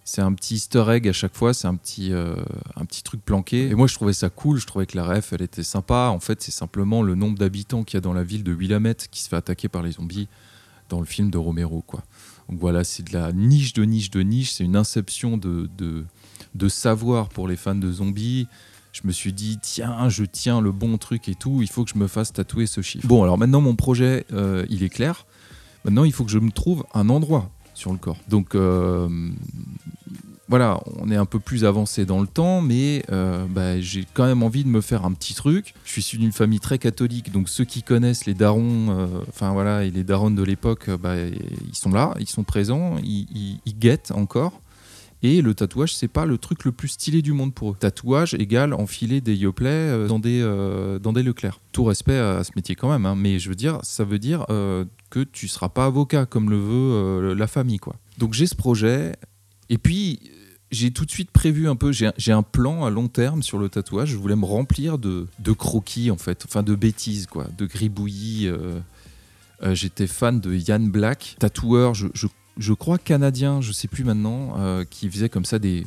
c'est 0.05 0.21
un 0.21 0.33
petit 0.33 0.55
easter 0.55 0.83
egg 0.89 1.07
à 1.07 1.13
chaque 1.13 1.35
fois, 1.35 1.53
c'est 1.53 1.67
un 1.67 1.75
petit, 1.75 2.11
euh, 2.11 2.35
un 2.75 2.85
petit 2.85 3.03
truc 3.03 3.23
planqué. 3.23 3.69
Et 3.69 3.75
moi, 3.75 3.87
je 3.87 3.95
trouvais 3.95 4.13
ça 4.13 4.29
cool, 4.29 4.59
je 4.59 4.67
trouvais 4.67 4.85
que 4.85 4.97
la 4.97 5.05
ref, 5.05 5.33
elle 5.33 5.41
était 5.41 5.63
sympa. 5.63 6.09
En 6.13 6.19
fait, 6.19 6.41
c'est 6.41 6.51
simplement 6.51 7.03
le 7.03 7.15
nombre 7.15 7.37
d'habitants 7.37 7.83
qu'il 7.83 7.97
y 7.97 7.99
a 7.99 8.01
dans 8.01 8.13
la 8.13 8.23
ville 8.23 8.43
de 8.43 8.51
Willamette 8.51 9.07
qui 9.09 9.21
se 9.21 9.29
fait 9.29 9.35
attaquer 9.35 9.69
par 9.69 9.81
les 9.81 9.93
zombies 9.93 10.27
dans 10.89 10.99
le 10.99 11.05
film 11.05 11.29
de 11.29 11.37
Romero. 11.37 11.81
Quoi. 11.87 12.03
Donc 12.49 12.59
voilà, 12.59 12.83
c'est 12.83 13.03
de 13.03 13.13
la 13.13 13.31
niche 13.31 13.73
de 13.73 13.83
niche 13.83 14.11
de 14.11 14.21
niche, 14.21 14.51
c'est 14.53 14.63
une 14.63 14.75
inception 14.75 15.37
de, 15.37 15.69
de, 15.77 16.69
savoir 16.69 17.29
pour 17.29 17.47
les 17.47 17.55
fans 17.55 17.75
de 17.75 17.91
zombies. 17.91 18.47
Je 18.91 19.01
me 19.05 19.11
suis 19.11 19.33
dit, 19.33 19.57
tiens, 19.61 20.07
je 20.09 20.23
tiens 20.23 20.61
le 20.61 20.71
bon 20.71 20.97
truc 20.97 21.27
et 21.27 21.35
tout, 21.35 21.61
il 21.61 21.67
faut 21.67 21.83
que 21.83 21.89
je 21.89 21.97
me 21.97 22.07
fasse 22.07 22.31
tatouer 22.31 22.67
ce 22.67 22.81
chiffre. 22.81 23.07
Bon, 23.07 23.23
alors 23.23 23.37
maintenant, 23.37 23.61
mon 23.61 23.75
projet, 23.75 24.25
euh, 24.33 24.65
il 24.69 24.83
est 24.83 24.89
clair. 24.89 25.25
Maintenant, 25.83 26.03
il 26.03 26.13
faut 26.13 26.23
que 26.23 26.31
je 26.31 26.39
me 26.39 26.51
trouve 26.51 26.85
un 26.93 27.09
endroit 27.09 27.51
sur 27.73 27.91
le 27.91 27.97
corps. 27.97 28.17
Donc 28.27 28.55
euh, 28.55 29.07
voilà, 30.49 30.79
on 30.99 31.09
est 31.09 31.15
un 31.15 31.25
peu 31.25 31.39
plus 31.39 31.65
avancé 31.65 32.05
dans 32.05 32.19
le 32.19 32.27
temps, 32.27 32.61
mais 32.61 33.03
euh, 33.11 33.45
bah, 33.49 33.79
j'ai 33.79 34.05
quand 34.13 34.25
même 34.25 34.43
envie 34.43 34.63
de 34.63 34.69
me 34.69 34.81
faire 34.81 35.05
un 35.05 35.13
petit 35.13 35.33
truc. 35.33 35.73
Je 35.85 35.91
suis 35.91 36.01
issu 36.01 36.17
d'une 36.17 36.31
famille 36.31 36.59
très 36.59 36.77
catholique, 36.77 37.31
donc 37.31 37.49
ceux 37.49 37.65
qui 37.65 37.81
connaissent 37.81 38.25
les 38.25 38.33
darons, 38.33 38.87
euh, 38.89 39.07
enfin 39.29 39.51
voilà, 39.53 39.83
et 39.83 39.89
les 39.89 40.03
darons 40.03 40.31
de 40.31 40.43
l'époque, 40.43 40.89
bah, 41.01 41.15
ils 41.17 41.75
sont 41.75 41.91
là, 41.91 42.13
ils 42.19 42.29
sont 42.29 42.43
présents, 42.43 42.97
ils, 43.03 43.59
guettent 43.79 44.11
encore. 44.11 44.53
Et 45.25 45.41
le 45.41 45.53
tatouage, 45.53 45.95
c'est 45.95 46.09
pas 46.09 46.25
le 46.25 46.37
truc 46.37 46.65
le 46.65 46.73
plus 46.73 46.89
stylé 46.89 47.21
du 47.21 47.31
monde 47.31 47.53
pour 47.53 47.71
eux. 47.71 47.75
Tatouage 47.79 48.33
égale 48.33 48.73
enfiler 48.73 49.21
des 49.21 49.35
yoplait 49.35 49.69
euh, 49.69 50.07
dans 50.07 50.19
des, 50.19 50.41
euh, 50.41 50.99
dans 50.99 51.13
des 51.13 51.23
Leclerc. 51.23 51.61
Tout 51.71 51.85
respect 51.85 52.17
à 52.17 52.43
ce 52.43 52.51
métier 52.57 52.75
quand 52.75 52.91
même, 52.91 53.05
hein, 53.05 53.15
mais 53.15 53.39
je 53.39 53.47
veux 53.47 53.55
dire, 53.55 53.79
ça 53.83 54.03
veut 54.03 54.19
dire 54.19 54.45
euh, 54.49 54.83
que 55.09 55.21
tu 55.21 55.47
seras 55.47 55.69
pas 55.69 55.85
avocat 55.85 56.25
comme 56.25 56.49
le 56.49 56.57
veut 56.57 57.33
la 57.33 57.47
famille, 57.47 57.77
quoi. 57.77 57.95
Donc 58.17 58.33
j'ai 58.33 58.47
ce 58.47 58.55
projet, 58.55 59.13
et 59.69 59.77
puis 59.77 60.19
j'ai 60.71 60.91
tout 60.91 61.05
de 61.05 61.11
suite 61.11 61.31
prévu 61.31 61.69
un 61.69 61.77
peu, 61.77 61.93
j'ai 61.93 62.31
un 62.31 62.43
plan 62.43 62.83
à 62.83 62.89
long 62.89 63.07
terme 63.07 63.43
sur 63.43 63.57
le 63.57 63.69
tatouage. 63.69 64.09
Je 64.09 64.17
voulais 64.17 64.35
me 64.35 64.45
remplir 64.45 64.97
de, 64.97 65.27
de 65.39 65.51
croquis, 65.53 66.11
en 66.11 66.17
fait, 66.17 66.43
enfin 66.45 66.63
de 66.63 66.75
bêtises, 66.75 67.27
quoi, 67.27 67.47
de 67.57 67.65
gribouillis. 67.65 68.49
J'étais 69.71 70.07
fan 70.07 70.41
de 70.41 70.53
Yann 70.53 70.89
Black, 70.89 71.37
tatoueur, 71.39 71.93
je, 71.93 72.07
je, 72.13 72.27
je, 72.57 72.73
crois 72.73 72.97
canadien, 72.97 73.61
je 73.61 73.71
sais 73.71 73.87
plus 73.87 74.03
maintenant, 74.03 74.55
euh, 74.57 74.83
qui 74.89 75.09
faisait 75.09 75.29
comme 75.29 75.45
ça 75.45 75.59
des, 75.59 75.85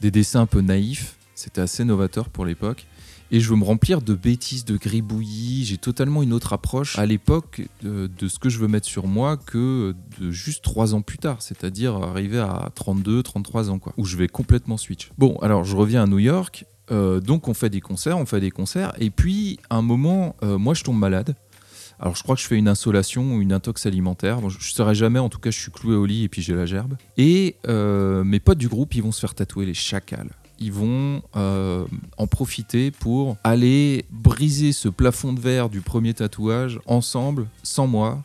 des 0.00 0.10
dessins 0.10 0.42
un 0.42 0.46
peu 0.46 0.60
naïfs. 0.60 1.16
C'était 1.34 1.60
assez 1.60 1.84
novateur 1.84 2.28
pour 2.28 2.44
l'époque. 2.44 2.86
Et 3.30 3.40
je 3.40 3.50
veux 3.50 3.56
me 3.56 3.64
remplir 3.64 4.02
de 4.02 4.14
bêtises, 4.14 4.64
de 4.64 4.76
gribouillis. 4.76 5.64
J'ai 5.64 5.78
totalement 5.78 6.22
une 6.22 6.32
autre 6.32 6.52
approche 6.52 6.98
à 6.98 7.06
l'époque 7.06 7.66
de, 7.82 8.08
ce 8.28 8.38
que 8.38 8.48
je 8.48 8.58
veux 8.58 8.68
mettre 8.68 8.86
sur 8.86 9.06
moi 9.06 9.36
que 9.36 9.94
de 10.20 10.30
juste 10.30 10.62
trois 10.62 10.94
ans 10.94 11.02
plus 11.02 11.18
tard, 11.18 11.42
c'est-à-dire 11.42 11.96
arriver 11.96 12.38
à 12.38 12.70
32, 12.74 13.22
33 13.22 13.70
ans, 13.70 13.78
quoi, 13.78 13.92
où 13.96 14.04
je 14.04 14.16
vais 14.16 14.28
complètement 14.28 14.76
switch. 14.76 15.10
Bon, 15.18 15.36
alors 15.38 15.64
je 15.64 15.76
reviens 15.76 16.04
à 16.04 16.06
New 16.06 16.20
York. 16.20 16.64
Euh, 16.92 17.18
donc 17.20 17.48
on 17.48 17.54
fait 17.54 17.68
des 17.68 17.80
concerts, 17.80 18.16
on 18.16 18.26
fait 18.26 18.40
des 18.40 18.52
concerts. 18.52 18.92
Et 18.98 19.10
puis, 19.10 19.58
à 19.70 19.76
un 19.76 19.82
moment, 19.82 20.36
euh, 20.44 20.56
moi 20.56 20.74
je 20.74 20.84
tombe 20.84 20.98
malade. 20.98 21.34
Alors 21.98 22.14
je 22.14 22.22
crois 22.22 22.36
que 22.36 22.42
je 22.42 22.46
fais 22.46 22.56
une 22.56 22.68
insolation 22.68 23.36
ou 23.36 23.40
une 23.40 23.52
intox 23.52 23.86
alimentaire. 23.86 24.40
Je 24.48 24.58
ne 24.58 24.62
saurais 24.62 24.94
jamais, 24.94 25.18
en 25.18 25.28
tout 25.28 25.38
cas 25.38 25.50
je 25.50 25.58
suis 25.58 25.70
cloué 25.70 25.94
au 25.94 26.06
lit 26.06 26.24
et 26.24 26.28
puis 26.28 26.42
j'ai 26.42 26.54
la 26.54 26.66
gerbe. 26.66 26.96
Et 27.16 27.56
euh, 27.68 28.24
mes 28.24 28.40
potes 28.40 28.58
du 28.58 28.68
groupe, 28.68 28.94
ils 28.94 29.02
vont 29.02 29.12
se 29.12 29.20
faire 29.20 29.34
tatouer 29.34 29.66
les 29.66 29.74
chacals 29.74 30.30
ils 30.58 30.72
vont 30.72 31.22
euh, 31.36 31.84
en 32.16 32.26
profiter 32.26 32.90
pour 32.90 33.36
aller 33.44 34.06
briser 34.10 34.72
ce 34.72 34.88
plafond 34.88 35.32
de 35.32 35.40
verre 35.40 35.68
du 35.68 35.80
premier 35.80 36.14
tatouage 36.14 36.80
ensemble, 36.86 37.46
sans 37.62 37.86
moi. 37.86 38.22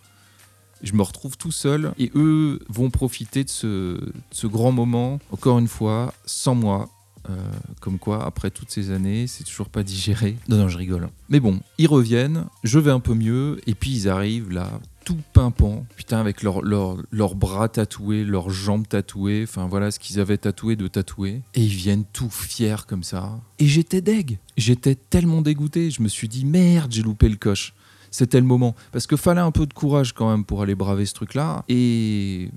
Je 0.81 0.94
me 0.94 1.03
retrouve 1.03 1.38
tout 1.38 1.51
seul 1.51 1.94
et 2.00 2.12
eux 2.15 2.59
vont 2.69 2.89
profiter 2.89 3.44
de 3.44 3.50
ce 3.50 4.47
grand 4.47 4.71
moment, 4.71 5.19
encore 5.31 5.59
une 5.59 5.67
fois, 5.67 6.13
sans 6.25 6.56
moi. 6.56 6.89
Euh, 7.29 7.35
comme 7.79 8.00
quoi, 8.00 8.25
après 8.25 8.50
toutes 8.50 8.71
ces 8.71 8.91
années, 8.91 9.27
c'est 9.27 9.44
toujours 9.44 9.69
pas 9.69 9.83
digéré. 9.83 10.38
Non, 10.47 10.57
non, 10.57 10.68
je 10.68 10.77
rigole. 10.77 11.09
Mais 11.29 11.39
bon, 11.39 11.59
ils 11.77 11.88
reviennent, 11.88 12.45
je 12.63 12.79
vais 12.79 12.91
un 12.91 13.00
peu 13.00 13.13
mieux, 13.13 13.59
et 13.68 13.75
puis 13.75 13.91
ils 13.91 14.09
arrivent 14.09 14.51
là, 14.51 14.79
tout 15.06 15.18
pimpant, 15.33 15.85
putain, 15.95 16.19
avec 16.19 16.41
leurs 16.41 16.62
leur, 16.62 16.97
leur 17.12 17.35
bras 17.35 17.69
tatoués, 17.69 18.23
leurs 18.23 18.50
jambes 18.50 18.88
tatouées, 18.88 19.45
enfin 19.47 19.68
voilà 19.68 19.91
ce 19.91 20.00
qu'ils 20.00 20.19
avaient 20.19 20.38
tatoué 20.38 20.75
de 20.75 20.88
tatouer. 20.88 21.41
Et 21.53 21.63
ils 21.63 21.73
viennent 21.73 22.06
tout 22.12 22.29
fiers 22.29 22.85
comme 22.88 23.03
ça. 23.03 23.39
Et 23.59 23.67
j'étais 23.67 24.01
deg. 24.01 24.39
J'étais 24.57 24.95
tellement 24.95 25.41
dégoûté. 25.41 25.91
Je 25.91 26.01
me 26.01 26.07
suis 26.07 26.27
dit, 26.27 26.45
merde, 26.45 26.91
j'ai 26.91 27.03
loupé 27.03 27.29
le 27.29 27.38
coche. 27.38 27.74
C'était 28.09 28.39
le 28.39 28.45
moment. 28.45 28.75
Parce 28.91 29.07
que 29.07 29.15
fallait 29.15 29.41
un 29.41 29.51
peu 29.51 29.65
de 29.65 29.74
courage 29.74 30.13
quand 30.13 30.29
même 30.29 30.44
pour 30.44 30.62
aller 30.62 30.75
braver 30.75 31.06
ce 31.06 31.13
truc-là. 31.13 31.63
Et 31.69 32.50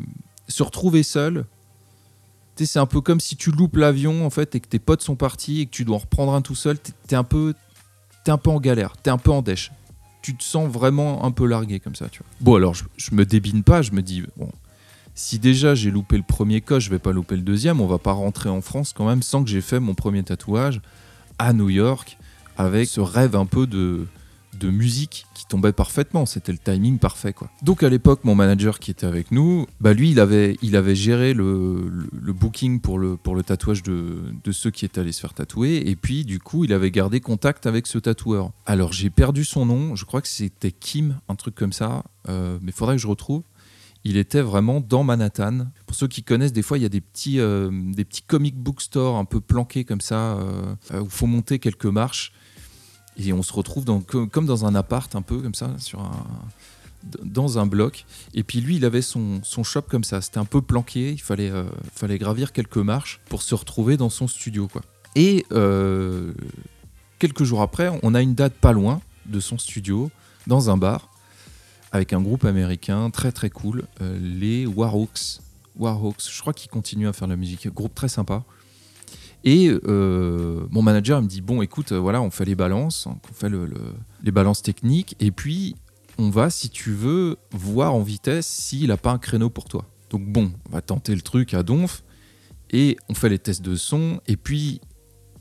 se 0.48 0.62
retrouver 0.62 1.02
seul, 1.02 1.46
c'est 2.56 2.78
un 2.78 2.86
peu 2.86 3.00
comme 3.00 3.20
si 3.20 3.36
tu 3.36 3.50
loupes 3.50 3.76
l'avion 3.76 4.24
en 4.24 4.30
fait 4.30 4.54
et 4.54 4.60
que 4.60 4.68
tes 4.68 4.78
potes 4.78 5.02
sont 5.02 5.16
partis 5.16 5.60
et 5.60 5.66
que 5.66 5.70
tu 5.70 5.84
dois 5.84 5.96
en 5.96 6.00
reprendre 6.00 6.32
un 6.34 6.42
tout 6.42 6.54
seul. 6.54 6.78
T'es 6.78 6.92
es 7.10 7.14
un 7.14 7.24
peu, 7.24 7.54
en 8.26 8.60
galère, 8.60 8.96
t'es 8.96 9.10
un 9.10 9.18
peu 9.18 9.30
en 9.30 9.42
dèche. 9.42 9.72
Tu 10.22 10.34
te 10.36 10.42
sens 10.42 10.70
vraiment 10.70 11.24
un 11.24 11.30
peu 11.32 11.46
largué 11.46 11.80
comme 11.80 11.94
ça, 11.94 12.08
tu. 12.08 12.22
Bon 12.40 12.54
alors 12.54 12.74
je, 12.74 12.84
je 12.96 13.14
me 13.14 13.24
débine 13.26 13.62
pas, 13.62 13.82
je 13.82 13.92
me 13.92 14.02
dis 14.02 14.22
bon, 14.36 14.48
si 15.14 15.38
déjà 15.38 15.74
j'ai 15.74 15.90
loupé 15.90 16.16
le 16.16 16.22
premier 16.22 16.60
coche, 16.60 16.84
je 16.84 16.90
vais 16.90 16.98
pas 16.98 17.12
louper 17.12 17.36
le 17.36 17.42
deuxième. 17.42 17.80
On 17.80 17.86
va 17.86 17.98
pas 17.98 18.12
rentrer 18.12 18.48
en 18.48 18.60
France 18.60 18.92
quand 18.92 19.06
même 19.06 19.22
sans 19.22 19.44
que 19.44 19.50
j'ai 19.50 19.60
fait 19.60 19.80
mon 19.80 19.94
premier 19.94 20.22
tatouage 20.22 20.80
à 21.38 21.52
New 21.52 21.68
York 21.68 22.18
avec 22.56 22.88
ce 22.88 23.00
rêve 23.00 23.36
un 23.36 23.46
peu 23.46 23.66
de 23.66 24.06
de 24.58 24.70
musique 24.70 25.26
qui 25.34 25.46
tombait 25.46 25.72
parfaitement, 25.72 26.26
c'était 26.26 26.52
le 26.52 26.58
timing 26.58 26.98
parfait 26.98 27.32
quoi. 27.32 27.50
Donc 27.62 27.82
à 27.82 27.88
l'époque 27.88 28.24
mon 28.24 28.34
manager 28.34 28.78
qui 28.78 28.90
était 28.90 29.06
avec 29.06 29.30
nous, 29.30 29.66
bah 29.80 29.92
lui 29.92 30.10
il 30.10 30.20
avait, 30.20 30.56
il 30.62 30.76
avait 30.76 30.94
géré 30.94 31.34
le, 31.34 31.90
le, 32.12 32.32
booking 32.32 32.80
pour 32.80 32.98
le, 32.98 33.16
pour 33.16 33.34
le 33.34 33.42
tatouage 33.42 33.82
de, 33.82 34.18
de, 34.42 34.52
ceux 34.52 34.70
qui 34.70 34.84
étaient 34.84 35.00
allés 35.00 35.12
se 35.12 35.20
faire 35.20 35.34
tatouer 35.34 35.82
et 35.86 35.96
puis 35.96 36.24
du 36.24 36.38
coup 36.38 36.64
il 36.64 36.72
avait 36.72 36.90
gardé 36.90 37.20
contact 37.20 37.66
avec 37.66 37.86
ce 37.86 37.98
tatoueur. 37.98 38.50
Alors 38.66 38.92
j'ai 38.92 39.10
perdu 39.10 39.44
son 39.44 39.66
nom, 39.66 39.96
je 39.96 40.04
crois 40.04 40.20
que 40.20 40.28
c'était 40.28 40.72
Kim, 40.72 41.18
un 41.28 41.34
truc 41.34 41.54
comme 41.54 41.72
ça, 41.72 42.04
euh, 42.28 42.58
mais 42.62 42.72
faudrait 42.72 42.96
que 42.96 43.02
je 43.02 43.08
retrouve. 43.08 43.42
Il 44.06 44.18
était 44.18 44.42
vraiment 44.42 44.80
dans 44.80 45.02
Manhattan. 45.02 45.68
Pour 45.86 45.96
ceux 45.96 46.08
qui 46.08 46.22
connaissent, 46.22 46.52
des 46.52 46.60
fois, 46.60 46.76
il 46.76 46.82
y 46.82 46.86
a 46.86 46.90
des 46.90 47.00
petits, 47.00 47.40
euh, 47.40 47.70
des 47.72 48.04
petits 48.04 48.20
comic 48.20 48.54
book 48.54 48.82
stores 48.82 49.16
un 49.16 49.24
peu 49.24 49.40
planqués 49.40 49.84
comme 49.84 50.02
ça, 50.02 50.36
euh, 50.36 50.74
où 50.92 51.04
il 51.04 51.10
faut 51.10 51.26
monter 51.26 51.58
quelques 51.58 51.86
marches 51.86 52.32
et 53.16 53.32
on 53.32 53.42
se 53.42 53.52
retrouve 53.52 53.84
dans, 53.84 54.00
comme 54.00 54.46
dans 54.46 54.64
un 54.64 54.74
appart 54.74 55.14
un 55.14 55.22
peu 55.22 55.38
comme 55.38 55.54
ça 55.54 55.70
sur 55.78 56.00
un 56.00 56.26
dans 57.22 57.58
un 57.58 57.66
bloc. 57.66 58.06
Et 58.34 58.42
puis 58.42 58.60
lui 58.60 58.76
il 58.76 58.84
avait 58.84 59.02
son, 59.02 59.40
son 59.42 59.62
shop 59.62 59.82
comme 59.82 60.04
ça. 60.04 60.20
C'était 60.20 60.38
un 60.38 60.44
peu 60.44 60.62
planqué. 60.62 61.12
Il 61.12 61.20
fallait, 61.20 61.50
euh, 61.50 61.64
fallait 61.94 62.18
gravir 62.18 62.52
quelques 62.52 62.78
marches 62.78 63.20
pour 63.28 63.42
se 63.42 63.54
retrouver 63.54 63.96
dans 63.96 64.10
son 64.10 64.26
studio 64.28 64.68
quoi. 64.68 64.82
Et 65.14 65.46
euh, 65.52 66.32
quelques 67.18 67.44
jours 67.44 67.62
après 67.62 67.90
on 68.02 68.14
a 68.14 68.22
une 68.22 68.34
date 68.34 68.54
pas 68.54 68.72
loin 68.72 69.00
de 69.26 69.40
son 69.40 69.58
studio 69.58 70.10
dans 70.46 70.70
un 70.70 70.76
bar 70.76 71.10
avec 71.92 72.12
un 72.12 72.20
groupe 72.20 72.44
américain 72.44 73.10
très 73.10 73.32
très 73.32 73.50
cool 73.50 73.84
euh, 74.00 74.18
les 74.20 74.66
Warhawks. 74.66 75.40
Warhawks 75.76 76.28
je 76.30 76.40
crois 76.40 76.52
qu'ils 76.52 76.70
continuent 76.70 77.08
à 77.08 77.12
faire 77.12 77.28
de 77.28 77.32
la 77.32 77.36
musique. 77.36 77.68
Groupe 77.72 77.94
très 77.94 78.08
sympa 78.08 78.44
Et 79.44 79.70
mon 79.86 80.82
manager 80.82 81.20
me 81.22 81.28
dit 81.28 81.42
bon, 81.42 81.62
écoute, 81.62 81.92
voilà, 81.92 82.20
on 82.22 82.30
fait 82.30 82.46
les 82.46 82.54
balances, 82.54 83.06
on 83.06 83.18
fait 83.32 83.50
les 84.22 84.32
balances 84.32 84.62
techniques, 84.62 85.16
et 85.20 85.30
puis 85.30 85.76
on 86.18 86.30
va, 86.30 86.48
si 86.48 86.70
tu 86.70 86.92
veux, 86.92 87.36
voir 87.52 87.94
en 87.94 88.00
vitesse 88.00 88.46
s'il 88.46 88.88
n'a 88.88 88.96
pas 88.96 89.10
un 89.10 89.18
créneau 89.18 89.50
pour 89.50 89.64
toi. 89.64 89.84
Donc 90.10 90.24
bon, 90.26 90.52
on 90.68 90.72
va 90.72 90.80
tenter 90.80 91.14
le 91.14 91.20
truc 91.20 91.54
à 91.54 91.62
Donf, 91.62 92.02
et 92.70 92.96
on 93.08 93.14
fait 93.14 93.28
les 93.28 93.38
tests 93.38 93.62
de 93.62 93.76
son, 93.76 94.20
et 94.26 94.36
puis 94.36 94.80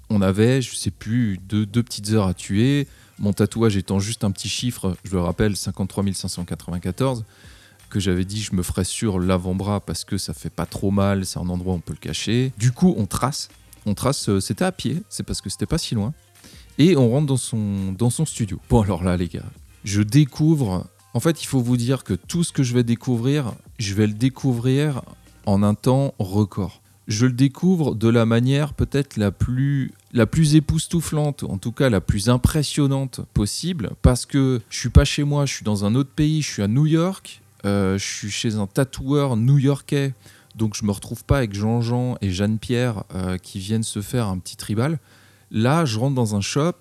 on 0.10 0.22
avait, 0.22 0.62
je 0.62 0.75
sais 0.75 0.91
plus, 0.91 1.38
deux, 1.38 1.65
deux 1.65 1.81
petites 1.81 2.12
heures 2.12 2.27
à 2.27 2.33
tuer. 2.33 2.88
Mon 3.19 3.31
tatouage 3.31 3.77
étant 3.77 4.00
juste 4.00 4.24
un 4.24 4.31
petit 4.31 4.50
chiffre, 4.50 4.98
je 5.03 5.12
le 5.12 5.22
rappelle, 5.22 5.55
53 5.55 6.03
594, 6.13 7.24
que 7.89 8.00
j'avais 8.00 8.25
dit 8.25 8.41
je 8.41 8.53
me 8.53 8.63
ferais 8.63 8.83
sur 8.83 9.19
l'avant-bras 9.19 9.79
parce 9.79 10.03
que 10.03 10.17
ça 10.17 10.33
fait 10.33 10.50
pas 10.50 10.65
trop 10.65 10.91
mal, 10.91 11.25
c'est 11.25 11.39
un 11.39 11.48
endroit 11.48 11.74
où 11.74 11.77
on 11.77 11.79
peut 11.79 11.93
le 11.93 12.00
cacher. 12.00 12.51
Du 12.57 12.72
coup, 12.72 12.93
on 12.98 13.05
trace. 13.05 13.50
On 13.85 13.93
trace, 13.93 14.29
euh, 14.29 14.39
c'était 14.39 14.65
à 14.65 14.71
pied, 14.71 15.03
c'est 15.09 15.23
parce 15.23 15.41
que 15.41 15.49
c'était 15.49 15.65
pas 15.65 15.77
si 15.77 15.95
loin. 15.95 16.13
Et 16.77 16.97
on 16.97 17.09
rentre 17.09 17.27
dans 17.27 17.37
son, 17.37 17.91
dans 17.91 18.09
son 18.09 18.25
studio. 18.25 18.59
Bon, 18.69 18.81
alors 18.81 19.03
là, 19.03 19.17
les 19.17 19.27
gars, 19.27 19.45
je 19.83 20.01
découvre. 20.01 20.87
En 21.13 21.19
fait, 21.19 21.43
il 21.43 21.45
faut 21.45 21.61
vous 21.61 21.77
dire 21.77 22.03
que 22.03 22.13
tout 22.13 22.43
ce 22.43 22.51
que 22.51 22.63
je 22.63 22.73
vais 22.73 22.83
découvrir, 22.83 23.53
je 23.77 23.93
vais 23.93 24.07
le 24.07 24.13
découvrir 24.13 25.03
en 25.45 25.61
un 25.61 25.75
temps 25.75 26.15
record 26.17 26.81
je 27.07 27.25
le 27.25 27.33
découvre 27.33 27.95
de 27.95 28.07
la 28.07 28.25
manière 28.25 28.73
peut-être 28.73 29.17
la 29.17 29.31
plus, 29.31 29.91
la 30.13 30.25
plus 30.25 30.55
époustouflante, 30.55 31.43
en 31.43 31.57
tout 31.57 31.71
cas 31.71 31.89
la 31.89 32.01
plus 32.01 32.29
impressionnante 32.29 33.21
possible, 33.33 33.91
parce 34.01 34.25
que 34.25 34.61
je 34.69 34.79
suis 34.79 34.89
pas 34.89 35.05
chez 35.05 35.23
moi, 35.23 35.45
je 35.45 35.53
suis 35.53 35.65
dans 35.65 35.85
un 35.85 35.95
autre 35.95 36.11
pays, 36.15 36.41
je 36.41 36.51
suis 36.51 36.63
à 36.63 36.67
New 36.67 36.85
York, 36.85 37.41
euh, 37.65 37.97
je 37.97 38.05
suis 38.05 38.31
chez 38.31 38.55
un 38.55 38.67
tatoueur 38.67 39.35
new-yorkais, 39.35 40.13
donc 40.55 40.75
je 40.75 40.86
me 40.86 40.91
retrouve 40.91 41.24
pas 41.24 41.38
avec 41.38 41.53
Jean-Jean 41.53 42.15
et 42.22 42.31
Jeanne-Pierre 42.31 43.03
euh, 43.15 43.38
qui 43.38 43.60
viennent 43.60 43.83
se 43.83 44.01
faire 44.01 44.27
un 44.27 44.38
petit 44.38 44.55
tribal. 44.55 45.00
Là, 45.51 45.86
je 45.86 46.00
rentre 46.00 46.15
dans 46.15 46.36
un 46.36 46.41
shop, 46.41 46.74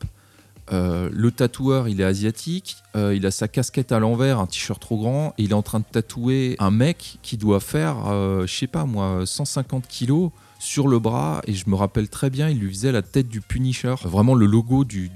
euh, 0.73 1.11
le 1.12 1.31
tatoueur, 1.31 1.88
il 1.88 2.00
est 2.00 2.05
asiatique, 2.05 2.76
euh, 2.97 3.14
il 3.14 3.26
a 3.26 3.31
sa 3.31 3.49
casquette 3.49 3.93
à 3.93 3.99
l'envers, 3.99 4.38
un 4.38 4.47
t-shirt 4.47 4.81
trop 4.81 4.97
grand, 4.99 5.35
et 5.38 5.45
il 5.45 5.50
est 5.50 5.55
en 5.55 5.62
train 5.62 5.81
de 5.81 5.85
tatouer 5.91 6.57
un 6.59 6.71
mec 6.71 7.19
qui 7.23 7.37
doit 7.37 7.61
faire, 7.61 7.97
je 8.47 8.52
sais 8.52 8.67
pas 8.67 8.85
moi, 8.85 9.23
150 9.25 9.87
kilos 9.87 10.31
sur 10.62 10.87
le 10.87 10.99
bras, 10.99 11.42
et 11.47 11.54
je 11.54 11.69
me 11.69 11.75
rappelle 11.75 12.09
très 12.09 12.31
bien, 12.31 12.49
il 12.49 12.59
lui 12.59 12.71
faisait 12.71 12.92
la 12.92 13.02
tête 13.02 13.28
du 13.28 13.40
Punisher, 13.40 13.95
vraiment 14.04 14.35
le 14.35 14.47
logo 14.47 14.85
du, 14.85 15.11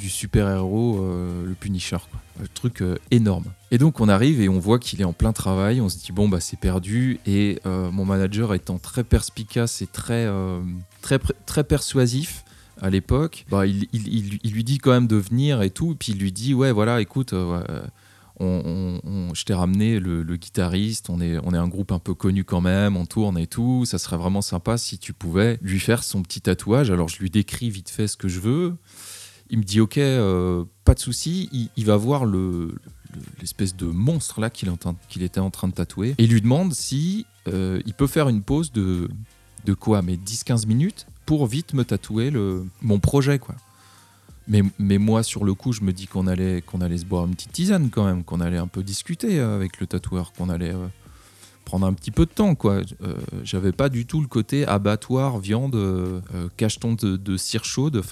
super-héros, 0.00 1.00
le 1.44 1.54
Punisher, 1.54 1.98
quoi. 2.10 2.20
Truc 2.54 2.82
énorme. 3.10 3.44
Et 3.70 3.78
donc 3.78 4.00
on 4.00 4.08
arrive 4.08 4.40
et 4.40 4.48
on 4.48 4.58
voit 4.58 4.78
qu'il 4.78 5.00
est 5.00 5.04
en 5.04 5.12
plein 5.12 5.32
travail, 5.32 5.80
on 5.80 5.88
se 5.88 5.98
dit 5.98 6.12
bon 6.12 6.28
bah 6.28 6.40
c'est 6.40 6.58
perdu, 6.58 7.18
et 7.26 7.58
mon 7.64 8.04
manager 8.04 8.54
étant 8.54 8.78
très 8.78 9.02
perspicace 9.02 9.82
et 9.82 9.86
très, 9.86 10.28
très, 11.00 11.18
très 11.46 11.64
persuasif, 11.64 12.44
à 12.80 12.90
l'époque, 12.90 13.44
bah, 13.50 13.66
il, 13.66 13.88
lui 14.44 14.64
dit 14.64 14.78
quand 14.78 14.90
même 14.90 15.06
de 15.06 15.16
venir 15.16 15.62
et 15.62 15.70
tout. 15.70 15.94
puis 15.98 16.12
il 16.12 16.18
lui 16.18 16.32
dit 16.32 16.54
Ouais, 16.54 16.72
voilà, 16.72 17.00
écoute, 17.00 17.32
euh, 17.32 17.62
on, 18.40 19.30
je 19.34 19.44
t'ai 19.44 19.54
ramené 19.54 20.00
le, 20.00 20.22
guitariste, 20.36 21.10
on 21.10 21.20
est, 21.20 21.38
on 21.44 21.54
est 21.54 21.58
un 21.58 21.68
groupe 21.68 21.92
un 21.92 21.98
peu 21.98 22.14
connu 22.14 22.44
quand 22.44 22.60
même, 22.60 22.96
on 22.96 23.06
tourne 23.06 23.38
et 23.38 23.46
tout. 23.46 23.84
Ça 23.84 23.98
serait 23.98 24.16
vraiment 24.16 24.42
sympa 24.42 24.76
si 24.76 24.98
tu 24.98 25.12
pouvais 25.12 25.58
lui 25.62 25.78
faire 25.78 26.02
son 26.02 26.22
petit 26.22 26.40
tatouage. 26.40 26.90
Alors 26.90 27.08
je 27.08 27.18
lui 27.18 27.30
décris 27.30 27.70
vite 27.70 27.90
fait 27.90 28.08
ce 28.08 28.16
que 28.16 28.28
je 28.28 28.40
veux. 28.40 28.74
Il 29.50 29.58
me 29.58 29.64
dit 29.64 29.80
Ok, 29.80 29.98
euh, 29.98 30.64
pas 30.84 30.94
de 30.94 31.00
souci. 31.00 31.70
Il, 31.76 31.84
va 31.84 31.96
voir 31.96 32.24
le, 32.24 32.74
l'espèce 33.40 33.76
de 33.76 33.86
monstre 33.86 34.40
là 34.40 34.50
qu'il, 34.50 34.68
était 35.22 35.40
en 35.40 35.50
train 35.50 35.68
de 35.68 35.74
tatouer 35.74 36.14
et 36.18 36.24
il 36.24 36.30
lui 36.30 36.40
demande 36.40 36.72
si 36.74 37.26
euh, 37.46 37.80
il 37.86 37.94
peut 37.94 38.06
faire 38.06 38.28
une 38.28 38.42
pause 38.42 38.72
de, 38.72 39.08
de 39.64 39.74
quoi? 39.74 40.02
Mais 40.02 40.16
10-15 40.16 40.66
minutes 40.66 41.06
pour 41.26 41.46
vite 41.46 41.72
me 41.72 41.84
tatouer 41.84 42.32
mon 42.82 42.98
projet, 42.98 43.38
quoi. 43.38 43.54
Mais, 44.46 44.98
moi, 44.98 45.22
sur 45.22 45.44
le 45.44 45.54
coup, 45.54 45.72
je 45.72 45.82
me 45.82 45.92
dis 45.92 46.06
qu'on 46.06 46.26
allait, 46.26 46.62
allait 46.80 46.98
se 46.98 47.06
boire 47.06 47.24
une 47.26 47.34
petite 47.34 47.52
tisane 47.52 47.90
quand 47.90 48.04
même, 48.04 48.24
qu'on 48.24 48.40
allait 48.40 48.58
un 48.58 48.66
peu 48.66 48.82
discuter 48.82 49.40
euh, 49.40 49.54
avec 49.54 49.80
le 49.80 49.86
tatoueur, 49.86 50.32
qu'on 50.32 50.50
allait 50.50 50.74
euh, 50.74 50.86
prendre 51.64 51.86
un 51.86 51.94
petit 51.94 52.10
peu 52.10 52.26
de 52.26 52.30
temps, 52.30 52.54
quoi. 52.54 52.82
Euh, 53.02 53.14
j'avais 53.42 53.72
pas 53.72 53.88
du 53.88 54.04
tout 54.04 54.20
le 54.20 54.26
côté 54.26 54.66
abattoir, 54.66 55.38
viande, 55.38 55.78
cacheton 56.58 56.92
de, 56.92 57.36
cire 57.38 57.64
chaude. 57.64 58.02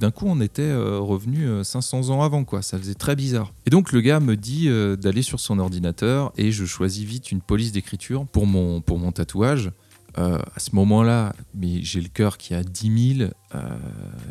D'un 0.00 0.10
coup, 0.10 0.26
on 0.26 0.40
était 0.40 0.74
revenu 0.74 1.62
500 1.62 2.10
ans 2.10 2.22
avant, 2.22 2.42
quoi. 2.42 2.62
Ça 2.62 2.76
faisait 2.76 2.94
très 2.94 3.14
bizarre. 3.14 3.52
Et 3.66 3.70
donc, 3.70 3.92
le 3.92 4.00
gars 4.00 4.18
me 4.18 4.36
dit 4.36 4.68
d'aller 4.98 5.22
sur 5.22 5.38
son 5.38 5.60
ordinateur 5.60 6.32
et 6.36 6.50
je 6.50 6.64
choisis 6.64 7.04
vite 7.04 7.30
une 7.30 7.40
police 7.40 7.70
d'écriture 7.70 8.26
pour 8.26 8.46
mon, 8.46 8.80
pour 8.80 8.98
mon 8.98 9.12
tatouage. 9.12 9.70
Euh, 10.18 10.38
à 10.54 10.60
ce 10.60 10.74
moment-là, 10.74 11.34
mais 11.54 11.82
j'ai 11.82 12.00
le 12.00 12.08
cœur 12.08 12.38
qui 12.38 12.54
est 12.54 12.56
à 12.56 12.62
10 12.62 13.16
000, 13.18 13.30
euh, 13.54 13.58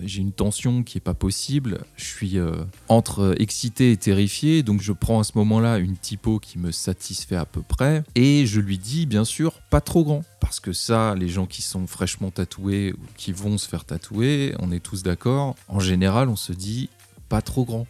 j'ai 0.01 0.22
une 0.22 0.32
tension 0.32 0.82
qui 0.82 0.98
est 0.98 1.01
pas 1.01 1.13
possible, 1.13 1.82
je 1.96 2.06
suis 2.06 2.39
euh, 2.39 2.63
entre 2.88 3.36
excité 3.38 3.92
et 3.92 3.98
terrifié, 3.98 4.63
donc 4.63 4.82
je 4.82 4.92
prends 4.94 5.20
à 5.20 5.24
ce 5.24 5.34
moment-là 5.36 5.77
une 5.77 5.96
typo 5.96 6.39
qui 6.39 6.58
me 6.58 6.72
satisfait 6.72 7.36
à 7.36 7.46
peu 7.46 7.62
près, 7.62 8.04
et 8.15 8.48
je 8.48 8.60
lui 8.62 8.80
dis 8.80 9.06
bien 9.06 9.25
sûr 9.25 9.62
pas 9.70 9.80
trop 9.80 10.04
grand, 10.04 10.24
parce 10.39 10.60
que 10.60 10.74
ça, 10.74 11.13
les 11.13 11.30
gens 11.30 11.46
qui 11.46 11.62
sont 11.62 11.86
fraîchement 11.86 12.32
tatoués 12.32 12.94
ou 12.94 13.06
qui 13.15 13.32
vont 13.32 13.60
se 13.60 13.70
faire 13.70 13.86
tatouer, 13.86 14.56
on 14.58 14.72
est 14.72 14.80
tous 14.80 15.04
d'accord, 15.04 15.56
en 15.68 15.80
général 15.80 16.30
on 16.30 16.36
se 16.36 16.51
dit 16.51 16.89
pas 17.30 17.44
trop 17.44 17.63
grand, 17.63 17.86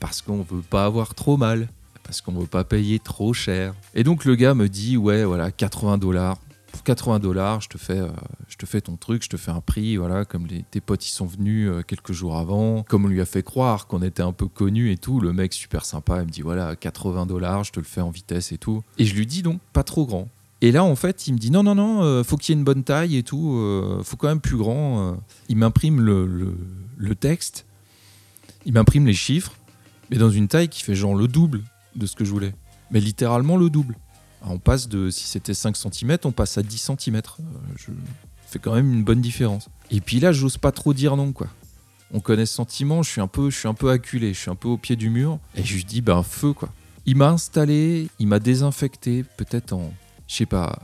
parce 0.00 0.20
qu'on 0.20 0.42
veut 0.42 0.62
pas 0.62 0.84
avoir 0.84 1.14
trop 1.14 1.36
mal 1.36 1.68
parce 2.02 2.22
qu'on 2.22 2.32
veut 2.32 2.46
pas 2.46 2.64
payer 2.64 2.98
trop 2.98 3.34
cher. 3.34 3.74
Et 3.94 4.02
donc 4.02 4.24
le 4.24 4.34
gars 4.34 4.54
me 4.54 4.70
dit 4.70 4.96
ouais 4.96 5.24
voilà 5.24 5.50
80 5.50 5.98
dollars 5.98 6.38
pour 6.78 6.84
80 6.84 7.18
dollars, 7.18 7.60
je 7.60 7.68
te 7.68 7.76
fais, 7.76 7.98
euh, 7.98 8.08
je 8.46 8.56
te 8.56 8.64
fais 8.64 8.80
ton 8.80 8.96
truc, 8.96 9.24
je 9.24 9.28
te 9.28 9.36
fais 9.36 9.50
un 9.50 9.60
prix, 9.60 9.96
voilà, 9.96 10.24
comme 10.24 10.46
les, 10.46 10.62
tes 10.62 10.80
potes 10.80 11.04
y 11.04 11.10
sont 11.10 11.26
venus 11.26 11.68
euh, 11.68 11.82
quelques 11.82 12.12
jours 12.12 12.36
avant, 12.36 12.84
comme 12.84 13.04
on 13.04 13.08
lui 13.08 13.20
a 13.20 13.24
fait 13.24 13.42
croire 13.42 13.88
qu'on 13.88 14.00
était 14.00 14.22
un 14.22 14.32
peu 14.32 14.46
connu 14.46 14.92
et 14.92 14.96
tout. 14.96 15.18
Le 15.18 15.32
mec 15.32 15.52
super 15.52 15.84
sympa, 15.84 16.20
il 16.20 16.26
me 16.26 16.30
dit 16.30 16.40
voilà 16.40 16.76
80 16.76 17.26
dollars, 17.26 17.64
je 17.64 17.72
te 17.72 17.80
le 17.80 17.84
fais 17.84 18.00
en 18.00 18.10
vitesse 18.10 18.52
et 18.52 18.58
tout. 18.58 18.84
Et 18.96 19.04
je 19.04 19.14
lui 19.16 19.26
dis 19.26 19.42
donc 19.42 19.58
pas 19.72 19.82
trop 19.82 20.06
grand. 20.06 20.28
Et 20.60 20.70
là, 20.70 20.84
en 20.84 20.94
fait, 20.94 21.26
il 21.26 21.32
me 21.32 21.38
dit 21.38 21.50
non, 21.50 21.64
non, 21.64 21.74
non, 21.74 22.04
euh, 22.04 22.22
faut 22.22 22.36
qu'il 22.36 22.54
y 22.54 22.56
ait 22.56 22.60
une 22.60 22.64
bonne 22.64 22.84
taille 22.84 23.16
et 23.16 23.24
tout, 23.24 23.60
faut 24.04 24.16
quand 24.16 24.28
même 24.28 24.40
plus 24.40 24.56
grand. 24.56 25.16
Il 25.48 25.56
m'imprime 25.56 26.00
le, 26.00 27.14
texte, 27.16 27.66
il 28.66 28.72
m'imprime 28.72 29.04
les 29.04 29.14
chiffres, 29.14 29.56
mais 30.10 30.16
dans 30.16 30.30
une 30.30 30.46
taille 30.46 30.68
qui 30.68 30.84
fait 30.84 30.94
genre 30.94 31.16
le 31.16 31.26
double 31.26 31.64
de 31.96 32.06
ce 32.06 32.14
que 32.14 32.24
je 32.24 32.30
voulais. 32.30 32.54
Mais 32.92 33.00
littéralement 33.00 33.56
le 33.56 33.68
double. 33.68 33.96
On 34.42 34.58
passe 34.58 34.88
de, 34.88 35.10
si 35.10 35.24
c'était 35.24 35.54
5 35.54 35.76
cm, 35.76 36.18
on 36.24 36.32
passe 36.32 36.58
à 36.58 36.62
10 36.62 36.92
cm. 36.98 37.16
Euh, 37.16 37.42
je 37.76 37.90
fais 38.46 38.58
quand 38.58 38.74
même 38.74 38.92
une 38.92 39.04
bonne 39.04 39.20
différence. 39.20 39.68
Et 39.90 40.00
puis 40.00 40.20
là, 40.20 40.32
j'ose 40.32 40.56
pas 40.56 40.72
trop 40.72 40.94
dire 40.94 41.16
non, 41.16 41.32
quoi. 41.32 41.48
On 42.12 42.20
connaît 42.20 42.46
ce 42.46 42.54
sentiment, 42.54 43.02
je 43.02 43.10
suis 43.10 43.20
un 43.20 43.26
peu, 43.26 43.50
je 43.50 43.58
suis 43.58 43.68
un 43.68 43.74
peu 43.74 43.90
acculé, 43.90 44.32
je 44.32 44.38
suis 44.38 44.50
un 44.50 44.54
peu 44.54 44.68
au 44.68 44.78
pied 44.78 44.96
du 44.96 45.10
mur. 45.10 45.38
Et 45.54 45.64
je 45.64 45.74
lui 45.74 45.84
dis, 45.84 46.00
ben, 46.00 46.22
feu, 46.22 46.52
quoi. 46.52 46.70
Il 47.04 47.16
m'a 47.16 47.30
installé, 47.30 48.08
il 48.18 48.28
m'a 48.28 48.38
désinfecté, 48.38 49.24
peut-être 49.36 49.72
en, 49.72 49.92
je 50.26 50.36
sais 50.36 50.46
pas, 50.46 50.78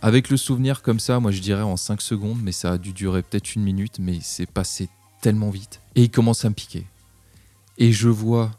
avec 0.00 0.30
le 0.30 0.36
souvenir 0.36 0.82
comme 0.82 1.00
ça, 1.00 1.18
moi 1.18 1.32
je 1.32 1.40
dirais 1.40 1.62
en 1.62 1.76
5 1.76 2.00
secondes, 2.00 2.38
mais 2.42 2.52
ça 2.52 2.72
a 2.72 2.78
dû 2.78 2.92
durer 2.92 3.22
peut-être 3.22 3.54
une 3.54 3.62
minute, 3.62 3.98
mais 3.98 4.18
c'est 4.22 4.46
passé 4.46 4.88
tellement 5.20 5.50
vite. 5.50 5.80
Et 5.94 6.04
il 6.04 6.10
commence 6.10 6.44
à 6.44 6.50
me 6.50 6.54
piquer. 6.54 6.86
Et 7.78 7.92
je 7.92 8.08
vois, 8.08 8.52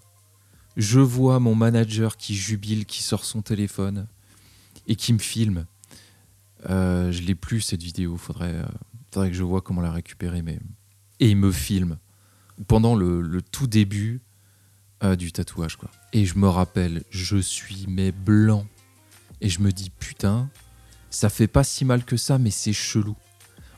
je 0.76 1.00
vois 1.00 1.40
mon 1.40 1.56
manager 1.56 2.18
qui 2.18 2.36
jubile, 2.36 2.86
qui 2.86 3.02
sort 3.02 3.24
son 3.24 3.42
téléphone 3.42 4.08
et 4.90 4.96
qui 4.96 5.14
me 5.14 5.20
filme. 5.20 5.66
Euh, 6.70 7.14
je 7.14 7.22
l'ai 7.22 7.36
plus 7.36 7.62
cette 7.62 7.82
vidéo, 7.82 8.18
faudrait, 8.18 8.56
euh, 8.56 8.66
faudrait 9.14 9.30
que 9.30 9.38
je 9.38 9.44
vois 9.44 9.62
comment 9.62 9.82
la 9.82 9.92
récupérer. 9.92 10.42
Mais... 10.42 10.60
Et 11.22 11.30
il 11.30 11.38
me 11.38 11.52
filme 11.52 11.98
pendant 12.68 12.96
le, 12.96 13.42
tout 13.42 13.68
début 13.68 14.20
euh, 15.04 15.16
du 15.16 15.32
tatouage. 15.32 15.78
Quoi. 15.78 15.90
Et 16.12 16.26
je 16.26 16.38
me 16.38 16.50
rappelle, 16.50 17.04
je 17.12 17.38
suis 17.38 17.86
mais 17.88 18.12
blanc. 18.12 18.66
Et 19.40 19.48
je 19.48 19.62
me 19.62 19.72
dis, 19.72 19.90
putain, 19.90 20.50
ça 21.10 21.30
fait 21.30 21.48
pas 21.48 21.64
si 21.64 21.86
mal 21.86 22.04
que 22.04 22.18
ça, 22.18 22.38
mais 22.38 22.52
c'est 22.52 22.74
chelou. 22.74 23.16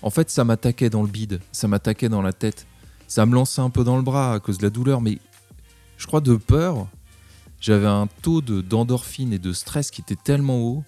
En 0.01 0.09
fait, 0.09 0.31
ça 0.31 0.43
m'attaquait 0.43 0.89
dans 0.89 1.03
le 1.03 1.09
bide, 1.09 1.39
ça 1.51 1.67
m'attaquait 1.67 2.09
dans 2.09 2.23
la 2.23 2.33
tête. 2.33 2.65
Ça 3.07 3.27
me 3.27 3.35
lançait 3.35 3.61
un 3.61 3.69
peu 3.69 3.83
dans 3.83 3.97
le 3.97 4.01
bras 4.01 4.33
à 4.33 4.39
cause 4.39 4.57
de 4.57 4.63
la 4.63 4.71
douleur, 4.71 5.01
mais 5.01 5.19
je 5.97 6.07
crois 6.07 6.21
de 6.21 6.35
peur, 6.35 6.87
j'avais 7.59 7.85
un 7.85 8.07
taux 8.23 8.41
d'endorphine 8.41 9.33
et 9.33 9.37
de 9.37 9.53
stress 9.53 9.91
qui 9.91 10.01
était 10.01 10.15
tellement 10.15 10.57
haut 10.57 10.83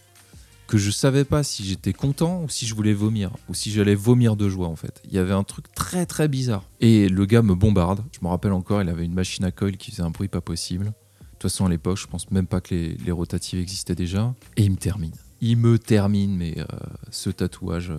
que 0.74 0.80
je 0.80 0.90
savais 0.90 1.24
pas 1.24 1.44
si 1.44 1.64
j'étais 1.64 1.94
content 1.94 2.42
ou 2.42 2.50
si 2.50 2.66
je 2.66 2.74
voulais 2.74 2.94
vomir 2.94 3.30
ou 3.48 3.54
si 3.54 3.72
j'allais 3.72 3.94
vomir 3.94 4.36
de 4.36 4.50
joie 4.50 4.68
en 4.68 4.76
fait. 4.76 5.04
Il 5.06 5.14
y 5.14 5.20
avait 5.20 5.32
un 5.32 5.44
truc 5.44 5.72
très 5.76 6.08
très 6.08 6.28
bizarre. 6.28 6.64
Et 6.80 7.10
le 7.10 7.28
gars 7.28 7.44
me 7.44 7.54
bombarde. 7.54 8.04
Je 8.12 8.18
me 8.24 8.28
rappelle 8.28 8.54
encore, 8.54 8.82
il 8.82 8.90
avait 8.90 9.06
une 9.06 9.14
machine 9.14 9.46
à 9.46 9.52
coil 9.52 9.78
qui 9.78 9.92
faisait 9.92 10.02
un 10.02 10.10
bruit 10.10 10.30
pas 10.30 10.42
possible. 10.42 10.86
De 10.86 10.92
toute 11.34 11.44
façon 11.44 11.68
à 11.68 11.70
l'époque, 11.70 12.00
je 12.00 12.08
pense 12.08 12.32
même 12.32 12.48
pas 12.48 12.60
que 12.60 12.74
les, 12.74 13.12
rotatives 13.12 13.60
existaient 13.60 13.94
déjà. 13.94 14.34
Et 14.58 14.64
il 14.64 14.72
me 14.72 14.78
termine. 14.78 15.12
Il 15.42 15.58
me 15.58 15.78
termine, 15.78 16.36
mais 16.36 16.58
euh, 16.58 16.66
ce 17.12 17.30
tatouage. 17.30 17.92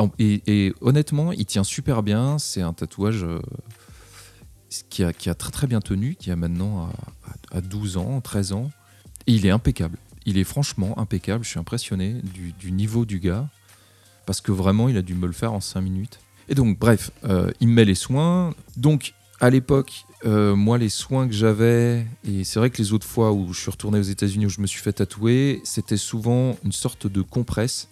Euh, 0.00 0.08
et, 0.18 0.74
honnêtement, 0.80 1.30
il 1.30 1.46
tient 1.46 1.62
super 1.62 2.02
bien. 2.02 2.40
C'est 2.40 2.62
un 2.62 2.72
tatouage 2.72 3.22
euh, 3.22 3.38
qui, 4.90 5.04
a, 5.04 5.12
qui, 5.12 5.30
a, 5.30 5.36
très 5.36 5.52
très 5.52 5.68
bien 5.68 5.80
tenu, 5.80 6.16
qui 6.16 6.32
a 6.32 6.34
maintenant 6.34 6.90
à, 7.52 7.58
à 7.58 7.60
12 7.60 7.98
ans, 7.98 8.20
13 8.20 8.52
ans. 8.52 8.72
Et 9.28 9.32
il 9.34 9.46
est 9.46 9.50
impeccable 9.50 9.96
il 10.26 10.38
est 10.38 10.44
franchement 10.44 10.98
impeccable. 10.98 11.44
Je 11.44 11.50
suis 11.50 11.58
impressionné 11.58 12.16
du, 12.60 12.72
niveau 12.72 13.06
du 13.06 13.20
gars. 13.20 13.48
parce 14.26 14.40
que 14.40 14.52
vraiment, 14.52 14.88
il 14.88 14.96
a 14.96 15.02
dû 15.02 15.14
me 15.14 15.26
le 15.26 15.32
faire 15.32 15.52
en 15.52 15.60
5 15.60 15.80
minutes. 15.80 16.18
Et 16.48 16.54
donc, 16.54 16.78
bref, 16.78 17.10
euh, 17.24 17.50
il 17.60 17.68
me 17.68 17.74
met 17.74 17.84
les 17.84 17.94
soins. 17.94 18.54
Donc, 18.76 19.14
à 19.40 19.50
l'époque, 19.50 20.04
euh, 20.24 20.56
moi, 20.56 20.78
les 20.78 20.88
soins 20.88 21.28
que 21.28 21.34
j'avais, 21.34 22.06
et 22.24 22.42
c'est 22.44 22.58
vrai 22.58 22.70
que 22.70 22.78
les 22.78 22.92
autres 22.92 23.06
fois 23.06 23.32
où 23.32 23.52
je 23.52 23.60
suis 23.60 23.70
retourné 23.70 23.98
aux 23.98 24.02
États-Unis 24.02 24.46
où 24.46 24.48
je 24.48 24.60
me 24.60 24.66
suis 24.66 24.80
fait 24.80 24.94
tatouer, 24.94 25.60
c'était 25.64 25.96
souvent 25.96 26.56
une 26.64 26.72
sorte 26.72 27.06
de 27.06 27.22
compresse, 27.22 27.88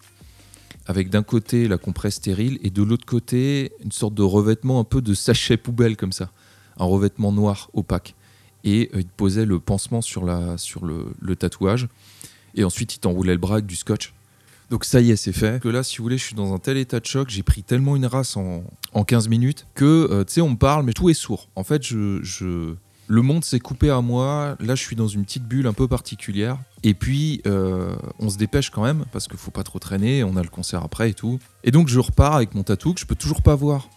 avec 0.86 1.10
d'un 1.10 1.22
côté 1.22 1.68
la 1.68 1.78
compresse 1.78 2.16
stérile 2.16 2.58
et 2.62 2.70
de 2.70 2.82
l'autre 2.82 3.06
côté 3.06 3.72
une 3.82 3.92
sorte 3.92 4.14
de 4.14 4.22
revêtement 4.22 4.80
un 4.80 4.84
peu 4.84 5.00
de 5.00 5.14
sachet 5.14 5.56
poubelle 5.56 5.96
comme 5.96 6.12
ça, 6.12 6.30
un 6.78 6.84
revêtement 6.84 7.32
noir 7.32 7.70
opaque. 7.74 8.14
Et 8.64 8.90
euh, 8.94 9.00
il 9.00 9.06
posait 9.06 9.44
le 9.44 9.60
pansement 9.60 10.00
sur, 10.00 10.24
la, 10.24 10.58
sur 10.58 10.84
le, 10.84 11.12
le 11.20 11.36
tatouage, 11.36 11.88
et 12.54 12.64
ensuite 12.64 12.94
il 12.94 12.98
t'enroulait 12.98 13.32
le 13.32 13.38
bras 13.38 13.54
avec 13.54 13.66
du 13.66 13.76
scotch. 13.76 14.12
Donc 14.70 14.84
ça 14.84 15.00
y 15.00 15.10
est, 15.10 15.16
c'est 15.16 15.32
fait. 15.32 15.62
Que 15.62 15.68
là, 15.68 15.82
si 15.82 15.98
vous 15.98 16.04
voulez, 16.04 16.18
je 16.18 16.24
suis 16.24 16.34
dans 16.34 16.54
un 16.54 16.58
tel 16.58 16.76
état 16.76 17.00
de 17.00 17.06
choc, 17.06 17.28
j'ai 17.28 17.42
pris 17.42 17.62
tellement 17.62 17.96
une 17.96 18.06
race 18.06 18.36
en, 18.36 18.64
en 18.92 19.04
15 19.04 19.28
minutes 19.28 19.66
que, 19.74 20.08
euh, 20.10 20.24
tu 20.24 20.34
sais, 20.34 20.40
on 20.40 20.50
me 20.50 20.56
parle, 20.56 20.84
mais 20.84 20.92
tout 20.92 21.10
est 21.10 21.14
sourd. 21.14 21.48
En 21.54 21.64
fait, 21.64 21.82
je, 21.82 22.74
le 23.06 23.22
monde 23.22 23.44
s'est 23.44 23.60
coupé 23.60 23.90
à 23.90 24.00
moi. 24.00 24.56
Là, 24.60 24.74
je 24.74 24.82
suis 24.82 24.96
dans 24.96 25.06
une 25.06 25.24
petite 25.24 25.44
bulle 25.44 25.66
un 25.66 25.72
peu 25.74 25.86
particulière. 25.86 26.58
Et 26.82 26.94
puis, 26.94 27.42
euh, 27.46 27.94
on 28.18 28.30
se 28.30 28.38
dépêche 28.38 28.70
quand 28.70 28.82
même, 28.82 29.04
parce 29.12 29.28
qu'il 29.28 29.38
faut 29.38 29.50
pas 29.50 29.64
trop 29.64 29.78
traîner, 29.78 30.24
on 30.24 30.36
a 30.36 30.42
le 30.42 30.48
concert 30.48 30.82
après 30.82 31.10
et 31.10 31.14
tout. 31.14 31.38
Et 31.62 31.70
donc, 31.70 31.88
je 31.88 32.00
repars 32.00 32.34
avec 32.34 32.54
mon 32.54 32.62
tatou 32.62 32.94
que 32.94 33.00
je 33.00 33.06
peux 33.06 33.14
toujours 33.14 33.42
pas 33.42 33.54
voir. 33.54 33.88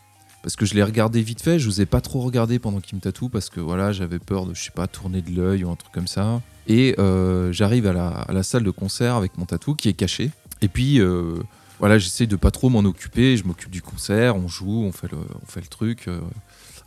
Parce 0.44 0.56
que 0.56 0.66
je 0.66 0.76
l'ai 0.76 0.84
regardé 0.84 1.22
vite 1.22 1.42
fait, 1.42 1.60
je 1.60 1.66
n'osais 1.68 1.86
pas 1.86 2.00
trop 2.00 2.22
regarder 2.22 2.60
pendant 2.60 2.80
qu'il 2.80 2.96
me 2.96 3.02
tatoue, 3.02 3.28
parce 3.30 3.50
que 3.50 3.60
voilà, 3.60 3.92
j'avais 3.92 4.20
peur 4.20 4.46
de, 4.46 4.54
je 4.54 4.64
sais 4.64 4.72
pas, 4.72 4.88
tourner 4.88 5.22
de 5.22 5.32
l'œil 5.32 5.64
ou 5.64 5.72
un 5.72 5.76
truc 5.76 5.92
comme 5.92 6.08
ça. 6.08 6.42
Et 6.68 6.96
euh, 7.00 7.52
j'arrive 7.54 7.88
à 7.88 8.28
la, 8.30 8.44
salle 8.44 8.64
de 8.64 8.72
concert 8.72 9.16
avec 9.16 9.38
mon 9.38 9.46
tatou 9.46 9.74
qui 9.74 9.88
est 9.88 9.94
caché. 9.94 10.32
Et 10.62 10.68
puis, 10.68 11.00
euh, 11.00 11.38
voilà, 11.80 11.98
j'essaie 11.98 12.28
de 12.28 12.36
pas 12.36 12.52
trop 12.52 12.70
m'en 12.70 12.80
occuper. 12.80 13.38
Je 13.38 13.46
m'occupe 13.46 13.72
du 13.72 13.82
concert, 13.82 14.36
on 14.36 14.50
joue, 14.50 14.84
on 14.84 14.92
fait 14.92 15.10
le, 15.10 15.18
on 15.18 15.46
fait 15.46 15.62
le 15.62 15.68
truc, 15.68 16.08
euh, 16.10 16.20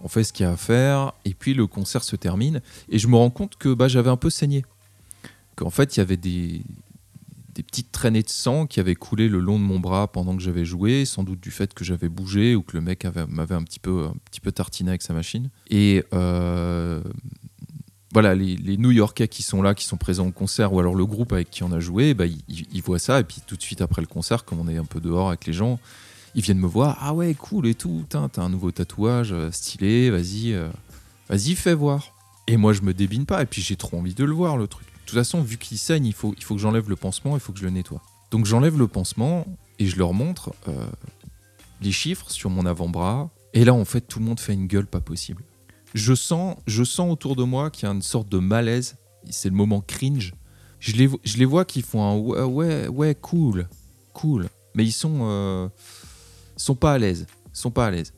on 0.03 0.09
fait 0.09 0.23
ce 0.23 0.35
qu'il 0.35 0.45
y 0.45 0.49
a 0.49 0.53
à 0.53 0.57
faire. 0.57 1.15
Et 1.25 1.33
puis, 1.33 1.55
le 1.55 1.67
concert 1.67 2.05
se 2.05 2.15
termine. 2.15 2.61
Et 2.91 2.99
je 2.99 3.09
me 3.09 3.17
rends 3.17 3.31
compte 3.31 3.57
que 3.57 3.73
bah, 3.73 3.89
j'avais 3.89 4.11
un 4.11 4.19
peu 4.19 4.29
saigné. 4.29 4.67
Qu'en 5.57 5.71
fait, 5.71 5.97
il 5.97 6.01
y 6.01 6.03
avait 6.03 6.19
des, 6.19 6.63
des 7.55 7.63
petites 7.63 7.91
traînées 7.91 8.23
de 8.23 8.29
sang 8.29 8.67
qui 8.67 8.81
avaient 8.81 8.95
coulé 8.95 9.29
le 9.31 9.41
long 9.41 9.59
de 9.59 9.65
mon 9.65 9.81
bras 9.81 10.09
pendant 10.09 10.37
que 10.37 10.43
j'avais 10.43 10.67
joué, 10.67 11.07
sans 11.07 11.23
doute 11.23 11.41
du 11.41 11.51
fait 11.51 11.73
que 11.73 11.85
j'avais 11.85 12.11
bougé 12.11 12.55
ou 12.55 12.63
que 12.63 12.77
le 12.77 12.83
mec 12.83 13.07
avait- 13.07 13.27
m'avait 13.27 13.55
un 13.55 13.63
petit 13.63 13.81
peu, 13.81 14.09
un 14.09 14.17
petit 14.31 14.41
peu 14.41 14.53
tartiné 14.53 14.91
avec 14.91 15.01
sa 15.01 15.15
machine. 15.15 15.49
Et 15.71 16.05
voilà, 18.13 18.35
les, 18.35 18.77
New-Yorkais 18.77 19.29
qui 19.29 19.43
sont 19.43 19.63
là, 19.63 19.75
qui 19.75 19.85
sont 19.85 19.97
présents 19.97 20.27
au 20.27 20.33
concert, 20.33 20.73
ou 20.73 20.81
alors 20.81 20.95
le 20.95 21.07
groupe 21.07 21.33
avec 21.33 21.51
qui 21.51 21.63
on 21.63 21.73
a 21.73 21.79
joué, 21.79 22.15
bah, 22.15 22.25
ils, 22.27 22.83
voient 22.83 22.99
ça, 22.99 23.21
et 23.21 23.25
puis 23.25 23.41
tout 23.47 23.57
de 23.57 23.63
suite 23.63 23.81
après 23.81 24.03
le 24.03 24.09
concert, 24.09 24.45
comme 24.45 24.59
on 24.59 24.69
est 24.69 24.77
un 24.77 24.85
peu 24.85 25.01
dehors 25.01 25.29
avec 25.29 25.47
les 25.47 25.53
gens, 25.53 25.79
ils 26.35 26.43
viennent 26.43 26.59
me 26.59 26.67
voir, 26.67 26.99
ah 27.01 27.15
ouais, 27.15 27.35
cool 27.35 27.67
et 27.67 27.75
tout, 27.75 28.05
t'as 28.09 28.29
un 28.37 28.49
nouveau 28.49 28.73
tatouage, 28.73 29.33
euh, 29.33 29.51
stylé, 29.53 30.11
vas-y, 30.11 30.53
euh, 30.53 30.69
vas-y, 31.29 31.55
fais 31.55 31.75
voir. 31.75 32.15
Et 32.47 32.57
moi, 32.57 32.73
je 32.73 32.83
me 32.83 32.95
débine 32.95 33.27
pas, 33.27 33.43
et 33.43 33.47
puis 33.47 33.63
j'ai 33.63 33.77
trop 33.77 33.99
envie 33.99 34.15
de 34.15 34.25
le 34.25 34.33
voir, 34.33 34.57
le 34.57 34.67
truc. 34.67 34.87
De 34.87 35.07
toute 35.07 35.19
façon, 35.19 35.43
vu 35.43 35.57
qu'il 35.57 35.79
saigne, 35.79 36.07
il 36.07 36.13
faut, 36.13 36.35
il 36.37 36.43
faut 36.43 36.55
que 36.55 36.61
j'enlève 36.61 36.89
le 36.89 36.97
pansement, 36.97 37.37
il 37.37 37.41
faut 37.41 37.53
que 37.53 37.61
je 37.61 37.65
le 37.65 37.71
nettoie. 37.71 38.03
Donc 38.33 38.47
j'enlève 38.47 38.77
le 38.77 38.89
pansement, 38.89 39.47
et 39.79 39.87
je 39.87 39.97
leur 39.97 40.15
montre 40.15 40.53
euh, 40.69 40.87
les 41.81 41.93
chiffres 41.93 42.31
sur 42.31 42.51
mon 42.51 42.67
avant-bras, 42.67 43.31
et 43.55 43.65
là, 43.65 43.75
en 43.75 43.85
fait, 43.85 44.01
tout 44.01 44.19
le 44.19 44.25
monde 44.25 44.41
fait 44.41 44.55
une 44.55 44.67
gueule 44.67 44.87
pas 44.87 45.01
possible 45.01 45.43
je 45.95 46.15
sens, 46.15 46.57
je 46.67 46.85
sens 46.85 47.11
autour 47.11 47.37
de 47.37 47.45
moi 47.45 47.71
qu'il 47.71 47.87
y 47.87 47.91
a 47.91 47.95
une 47.95 48.03
sorte 48.03 48.29
de 48.29 48.39
malaise. 48.39 48.97
C'est 49.29 49.49
le 49.49 49.55
moment 49.55 49.81
cringe. 49.81 50.35
Je 50.79 50.93
les, 50.93 51.11
je 51.25 51.37
les 51.37 51.45
vois 51.45 51.65
qui 51.65 51.83
font 51.83 52.03
un 52.03 52.17
ouais, 52.47 52.89
ouais, 52.89 53.15
cool, 53.15 53.69
cool. 54.13 54.49
Mais 54.75 54.85
ils 54.85 54.93
sont, 54.93 55.21
euh, 55.23 55.69
sont 56.57 56.75
pas 56.75 56.95
à 56.95 56.99
l'aise. 56.99 57.27
Sont 57.53 57.71
pas 57.71 57.87
à 57.87 57.91
l'aise. 57.91 58.13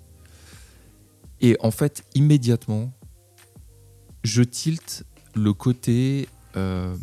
Et 1.40 1.56
en 1.60 1.72
fait, 1.72 2.04
immédiatement, 2.14 2.92
je 4.22 4.42
tilte 4.42 5.04
le 5.34 5.52
côté, 5.52 6.28
euh, 6.56 6.94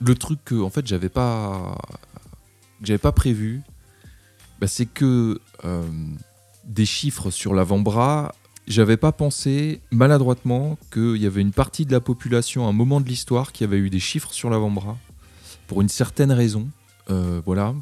le 0.00 0.14
truc 0.14 0.40
que 0.44 0.60
en 0.60 0.68
fait 0.68 0.86
j'avais 0.86 1.08
pas, 1.08 1.78
j'avais 2.82 2.98
pas 2.98 3.12
prévu. 3.12 3.62
Bah, 4.60 4.66
c'est 4.66 4.86
que 4.86 5.40
euh, 5.64 5.88
des 6.64 6.84
chiffres 6.84 7.30
sur 7.30 7.54
l'avant-bras 7.54 8.34
j'avais 8.68 8.96
pas 8.96 9.12
pensé 9.12 9.80
maladroitement 9.90 10.78
qu'il 10.92 11.16
y 11.16 11.26
avait 11.26 11.40
une 11.40 11.52
partie 11.52 11.86
de 11.86 11.92
la 11.92 12.00
population 12.00 12.66
à 12.66 12.68
un 12.68 12.72
moment 12.72 13.00
de 13.00 13.08
l'histoire 13.08 13.52
qui 13.52 13.64
avait 13.64 13.78
eu 13.78 13.90
des 13.90 13.98
chiffres 13.98 14.32
sur 14.32 14.50
l'avant-bras 14.50 14.96
pour 15.66 15.80
une 15.80 15.88
certaine 15.88 16.30
raison, 16.30 16.68
euh, 17.10 17.40
voilà, 17.44 17.74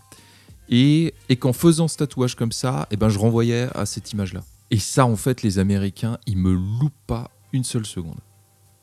et, 0.68 1.12
et 1.28 1.36
qu'en 1.36 1.52
faisant 1.52 1.88
ce 1.88 1.96
tatouage 1.96 2.34
comme 2.34 2.52
ça, 2.52 2.86
eh 2.90 2.96
ben 2.96 3.08
je 3.08 3.18
renvoyais 3.18 3.68
à 3.74 3.86
cette 3.86 4.12
image-là. 4.12 4.42
Et 4.70 4.78
ça, 4.78 5.06
en 5.06 5.16
fait, 5.16 5.42
les 5.42 5.58
Américains, 5.58 6.18
ils 6.26 6.36
me 6.36 6.52
loupent 6.52 6.92
pas 7.06 7.30
une 7.52 7.64
seule 7.64 7.86
seconde. 7.86 8.18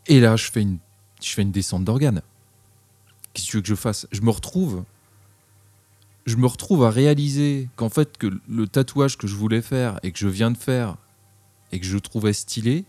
Et 0.08 0.20
là, 0.20 0.36
je 0.36 0.50
fais 0.50 0.62
une, 0.62 0.78
je 1.22 1.30
fais 1.30 1.42
une 1.42 1.52
descente 1.52 1.84
d'organes. 1.84 2.22
Qu'est-ce 3.34 3.48
que 3.48 3.52
tu 3.52 3.58
veux 3.58 3.62
que 3.62 3.68
je 3.68 3.76
fasse? 3.76 4.08
Je 4.12 4.22
me 4.22 4.30
retrouve, 4.30 4.84
je 6.26 6.36
me 6.38 6.48
retrouve 6.48 6.84
à 6.84 6.90
réaliser 6.90 7.70
qu'en 7.76 7.90
fait 7.90 8.18
que 8.18 8.28
le 8.48 8.68
tatouage 8.68 9.18
que 9.18 9.28
je 9.28 9.36
voulais 9.36 9.62
faire 9.62 10.00
et 10.04 10.12
que 10.12 10.20
je 10.20 10.28
viens 10.28 10.52
de 10.52 10.58
faire 10.58 10.98
et 11.74 11.80
que 11.80 11.86
je 11.86 11.98
trouvais 11.98 12.32
stylé, 12.32 12.86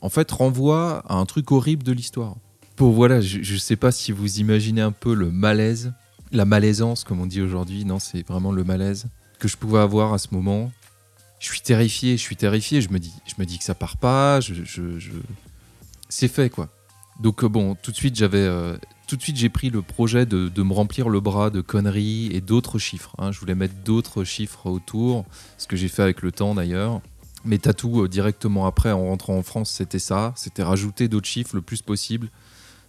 en 0.00 0.08
fait, 0.08 0.30
renvoie 0.30 1.02
à 1.08 1.16
un 1.16 1.26
truc 1.26 1.50
horrible 1.52 1.82
de 1.82 1.92
l'histoire. 1.92 2.36
Pour 2.76 2.92
voilà, 2.92 3.20
je, 3.20 3.42
je 3.42 3.56
sais 3.56 3.76
pas 3.76 3.92
si 3.92 4.12
vous 4.12 4.38
imaginez 4.40 4.80
un 4.80 4.92
peu 4.92 5.12
le 5.14 5.30
malaise, 5.30 5.92
la 6.32 6.44
malaisance, 6.44 7.04
comme 7.04 7.20
on 7.20 7.26
dit 7.26 7.42
aujourd'hui. 7.42 7.84
Non, 7.84 7.98
c'est 7.98 8.26
vraiment 8.26 8.52
le 8.52 8.64
malaise 8.64 9.06
que 9.38 9.48
je 9.48 9.56
pouvais 9.56 9.80
avoir 9.80 10.12
à 10.14 10.18
ce 10.18 10.28
moment. 10.32 10.72
Je 11.40 11.46
suis 11.46 11.60
terrifié, 11.60 12.16
je 12.16 12.22
suis 12.22 12.36
terrifié. 12.36 12.80
Je 12.80 12.88
me 12.90 12.98
dis, 12.98 13.12
je 13.26 13.34
me 13.38 13.44
dis 13.44 13.58
que 13.58 13.64
ça 13.64 13.74
part 13.74 13.96
pas. 13.98 14.40
Je, 14.40 14.54
je- 14.64 15.10
c'est 16.08 16.28
fait 16.28 16.48
quoi. 16.50 16.68
Donc 17.20 17.44
euh, 17.44 17.48
bon, 17.48 17.74
tout 17.80 17.90
de 17.90 17.96
suite 17.96 18.16
j'avais, 18.16 18.38
euh, 18.38 18.76
tout 19.06 19.16
de 19.16 19.22
suite 19.22 19.36
j'ai 19.36 19.48
pris 19.48 19.70
le 19.70 19.82
projet 19.82 20.26
de, 20.26 20.48
de 20.48 20.62
me 20.62 20.72
remplir 20.72 21.08
le 21.08 21.20
bras 21.20 21.50
de 21.50 21.60
conneries 21.60 22.26
et 22.32 22.40
d'autres 22.40 22.78
chiffres. 22.78 23.14
hein. 23.18 23.30
Je 23.32 23.38
voulais 23.40 23.54
mettre 23.54 23.74
d'autres 23.84 24.24
chiffres 24.24 24.66
autour, 24.66 25.24
ce 25.58 25.66
que 25.66 25.76
j'ai 25.76 25.88
fait 25.88 26.02
avec 26.02 26.22
le 26.22 26.32
temps 26.32 26.54
d'ailleurs. 26.54 27.00
Mes 27.44 27.58
tatous 27.58 28.04
euh, 28.04 28.08
directement 28.08 28.66
après 28.66 28.92
en 28.92 29.06
rentrant 29.06 29.36
en 29.36 29.42
France, 29.42 29.70
c'était 29.70 29.98
ça, 29.98 30.32
c'était 30.36 30.62
rajouter 30.62 31.08
d'autres 31.08 31.26
chiffres 31.26 31.54
le 31.54 31.62
plus 31.62 31.82
possible. 31.82 32.30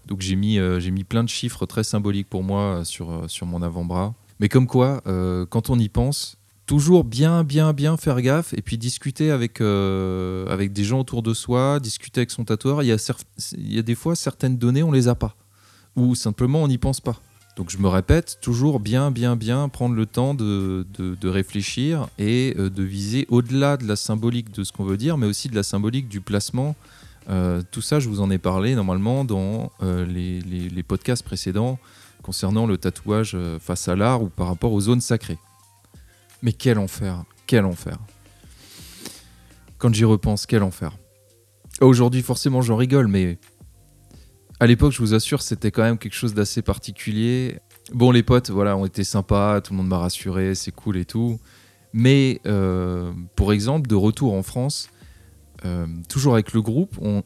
Donc 0.07 0.21
j'ai 0.21 0.35
mis, 0.35 0.59
euh, 0.59 0.79
plein 1.07 1.23
de 1.23 1.29
chiffres 1.29 1.65
très 1.65 1.83
symboliques 1.83 2.29
pour 2.29 2.43
moi 2.43 2.61
euh, 2.61 2.83
sur, 2.83 3.45
mon 3.45 3.61
avant-bras. 3.61 4.13
Mais 4.39 4.49
comme 4.49 4.67
quoi, 4.67 5.01
quand 5.49 5.69
on 5.69 5.79
y 5.79 5.87
pense, 5.87 6.37
toujours 6.65 7.05
bien, 7.05 7.45
bien, 7.45 7.71
bien 7.71 7.95
faire 7.95 8.21
gaffe 8.21 8.53
et 8.53 8.61
puis 8.61 8.77
discuter 8.77 9.31
avec, 9.31 9.61
des 9.61 10.83
gens 10.83 10.99
autour 10.99 11.23
de 11.23 11.33
soi, 11.33 11.79
discuter 11.79 12.19
avec 12.19 12.31
son 12.31 12.43
tatoueur. 12.43 12.83
Il 12.83 12.87
y 12.87 12.91
a, 12.91 13.23
il 13.53 13.73
y 13.73 13.79
a 13.79 13.81
des 13.81 13.95
fois 13.95 14.13
certaines 14.13 14.57
données, 14.57 14.83
on 14.83 14.91
les 14.91 15.07
a 15.07 15.15
pas. 15.15 15.37
Ou 15.95 16.15
simplement 16.15 16.61
on 16.61 16.67
n'y 16.67 16.77
pense 16.77 16.99
pas. 16.99 17.21
Donc 17.55 17.69
je 17.69 17.77
me 17.77 17.87
répète, 17.87 18.39
toujours 18.41 18.79
bien, 18.81 19.11
bien, 19.11 19.35
bien 19.37 19.69
prendre 19.69 19.95
le 19.95 20.05
temps 20.05 20.33
de, 20.33 20.85
de- 20.99 21.29
réfléchir 21.29 22.07
et 22.19 22.53
euh, 22.59 22.69
de 22.69 22.83
viser 22.83 23.25
au-delà 23.29 23.77
de 23.77 23.87
la 23.87 23.95
symbolique 23.95 24.51
de 24.51 24.63
ce 24.65 24.73
qu'on 24.73 24.83
veut 24.83 24.97
dire, 24.97 25.17
mais 25.17 25.25
aussi 25.25 25.47
de 25.47 25.55
la 25.55 25.63
symbolique 25.63 26.09
du 26.09 26.19
placement. 26.19 26.75
Euh, 27.29 27.61
tout 27.71 27.81
ça, 27.81 27.99
je 28.01 28.09
vous 28.09 28.19
en 28.19 28.29
ai 28.29 28.37
parlé 28.37 28.75
normalement 28.75 29.23
dans 29.23 29.71
euh, 29.81 30.05
les, 30.05 30.41
les- 30.41 30.67
les 30.69 30.83
podcasts 30.83 31.23
précédents 31.23 31.79
concernant 32.23 32.65
le 32.67 32.77
tatouage 32.77 33.37
face 33.61 33.87
à 33.87 33.95
l'art 33.95 34.21
ou 34.21 34.27
par 34.29 34.47
rapport 34.47 34.73
aux 34.73 34.81
zones 34.81 35.01
sacrées. 35.01 35.37
Mais 36.41 36.51
quel 36.53 36.77
enfer, 36.77 37.23
quel 37.47 37.63
enfer. 37.65 37.97
Quand 39.77 39.93
j'y 39.93 40.05
repense, 40.05 40.45
quel 40.45 40.63
enfer. 40.63 40.91
Aujourd'hui, 41.81 42.21
forcément, 42.21 42.61
j'en 42.61 42.75
rigole, 42.77 43.07
mais 43.07 43.37
à 44.59 44.67
l'époque, 44.67 44.93
je 44.93 44.99
vous 44.99 45.13
assure, 45.13 45.41
c'était 45.41 45.71
quand 45.71 45.83
même 45.83 45.97
quelque 45.97 46.13
chose 46.13 46.33
d'assez 46.33 46.61
particulier. 46.61 47.59
Bon, 47.93 48.11
les 48.11 48.23
potes, 48.23 48.49
voilà, 48.49 48.77
ont 48.77 48.85
été 48.85 49.03
sympas, 49.03 49.61
tout 49.61 49.73
le 49.73 49.77
monde 49.77 49.87
m'a 49.87 49.97
rassuré, 49.97 50.55
c'est 50.55 50.71
cool 50.71 50.97
et 50.97 51.05
tout. 51.05 51.39
Mais, 51.93 52.41
euh, 52.45 53.11
pour 53.35 53.53
exemple, 53.53 53.87
de 53.87 53.95
retour 53.95 54.33
en 54.33 54.43
France, 54.43 54.89
euh, 55.65 55.87
toujours 56.09 56.33
avec 56.33 56.53
le 56.53 56.61
groupe, 56.61 56.97
on, 57.01 57.23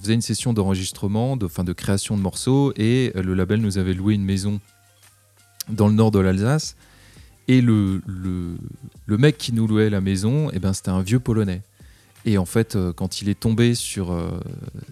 faisait 0.00 0.14
une 0.14 0.22
session 0.22 0.52
d'enregistrement, 0.52 1.36
de, 1.36 1.48
de 1.48 1.72
création 1.72 2.16
de 2.16 2.22
morceaux, 2.22 2.72
et 2.76 3.12
euh, 3.16 3.22
le 3.22 3.34
label 3.34 3.60
nous 3.60 3.78
avait 3.78 3.94
loué 3.94 4.14
une 4.14 4.24
maison 4.24 4.60
dans 5.68 5.88
le 5.88 5.94
nord 5.94 6.10
de 6.10 6.20
l'Alsace. 6.20 6.76
Et 7.48 7.60
le, 7.60 8.02
mec 9.08 9.38
qui 9.38 9.52
nous 9.52 9.66
louait 9.66 9.90
la 9.90 10.00
maison, 10.00 10.50
eh 10.52 10.58
ben, 10.58 10.72
c'était 10.72 10.90
un 10.90 11.02
vieux 11.02 11.18
Polonais. 11.18 11.62
Et 12.28 12.36
en 12.36 12.44
fait, 12.44 12.76
euh, 12.76 12.92
quand 12.92 13.22
il 13.22 13.30
est 13.30 13.40
tombé 13.40 13.74
sur, 13.74 14.12
euh, 14.12 14.38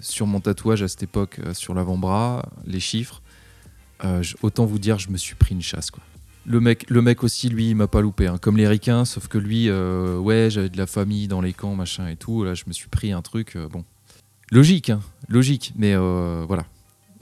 sur 0.01 0.27
mon 0.27 0.41
tatouage 0.41 0.83
à 0.83 0.89
cette 0.89 1.03
époque, 1.03 1.39
euh, 1.45 1.53
sur 1.53 1.75
l'avant-bras, 1.75 2.49
les 2.65 2.81
chiffres, 2.81 3.21
autant 4.43 4.65
vous 4.65 4.79
dire, 4.79 4.99
je 4.99 5.11
me 5.11 5.19
suis 5.19 5.35
pris 5.35 5.55
une 5.55 5.61
chasse. 5.61 5.91
Le, 6.47 6.61
mec, 6.61 7.25
aussi, 7.25 7.51
lui, 7.51 7.71
il 7.71 7.75
m'a 7.75 7.89
pas 7.89 8.01
loupé, 8.01 8.27
hein, 8.27 8.39
comme 8.39 8.57
les 8.57 8.67
ricains, 8.67 9.05
sauf 9.05 9.29
que 9.29 9.37
lui, 9.37 9.71
ouais, 9.71 10.49
j'avais 10.51 10.69
de 10.69 10.77
la 10.77 10.87
famille 10.87 11.29
dans 11.29 11.41
les 11.41 11.53
camps, 11.53 11.75
machin 11.75 12.07
et 12.07 12.17
tout. 12.17 12.45
Là, 12.45 12.55
je 12.55 12.65
me 12.67 12.73
suis 12.73 12.89
pris 12.89 13.13
un 13.13 13.23
truc, 13.23 13.57
bon. 13.73 13.85
Logique, 14.53 14.91
hein, 14.91 15.01
logique, 15.29 15.73
mais 15.77 15.97
voilà. 15.97 16.67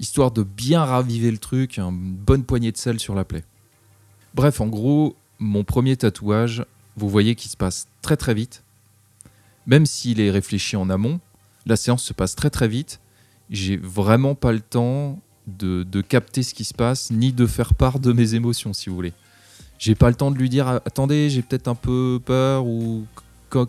Histoire 0.00 0.32
de 0.32 0.42
bien 0.42 0.84
raviver 0.84 1.30
le 1.30 1.38
truc, 1.38 1.78
une 1.78 2.14
bonne 2.16 2.42
poignée 2.44 2.72
de 2.72 2.76
sel 2.76 2.98
sur 2.98 3.14
la 3.14 3.24
plaie. 3.24 3.44
Bref, 4.34 4.60
en 4.60 4.66
gros, 4.66 5.16
mon 5.38 5.62
premier 5.62 5.96
tatouage, 5.96 6.66
vous 6.96 7.08
voyez 7.08 7.36
qu'il 7.36 7.50
se 7.52 7.56
passe 7.56 7.86
très 8.02 8.16
très 8.16 8.34
vite. 8.34 8.64
Même 9.66 9.86
s'il 9.86 10.20
est 10.20 10.30
réfléchi 10.30 10.76
en 10.76 10.90
amont, 10.90 11.20
la 11.66 11.76
séance 11.76 12.02
se 12.02 12.12
passe 12.12 12.34
très 12.34 12.50
très 12.50 12.68
vite. 12.68 13.00
J'ai 13.50 13.76
vraiment 13.76 14.34
pas 14.34 14.52
le 14.52 14.60
temps 14.60 15.20
de, 15.46 16.00
capter 16.00 16.42
ce 16.42 16.54
qui 16.54 16.64
se 16.64 16.74
passe, 16.74 17.10
ni 17.10 17.32
de 17.32 17.46
faire 17.46 17.74
part 17.74 17.98
de 17.98 18.12
mes 18.12 18.34
émotions, 18.34 18.72
si 18.72 18.88
vous 18.88 18.94
voulez. 18.96 19.12
J'ai 19.78 19.94
pas 19.94 20.08
le 20.08 20.14
temps 20.14 20.30
de 20.30 20.36
lui 20.36 20.48
dire 20.48 20.68
attendez, 20.68 21.28
j'ai 21.30 21.42
peut-être 21.42 21.68
un 21.68 21.74
peu 21.74 22.20
peur 22.24 22.66
ou 22.66 23.06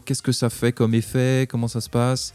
qu'est-ce 0.06 0.22
que 0.22 0.32
ça 0.32 0.50
fait 0.50 0.72
comme 0.72 0.94
effet, 0.94 1.48
comment 1.50 1.68
ça 1.68 1.82
se 1.82 1.90
passe? 1.90 2.34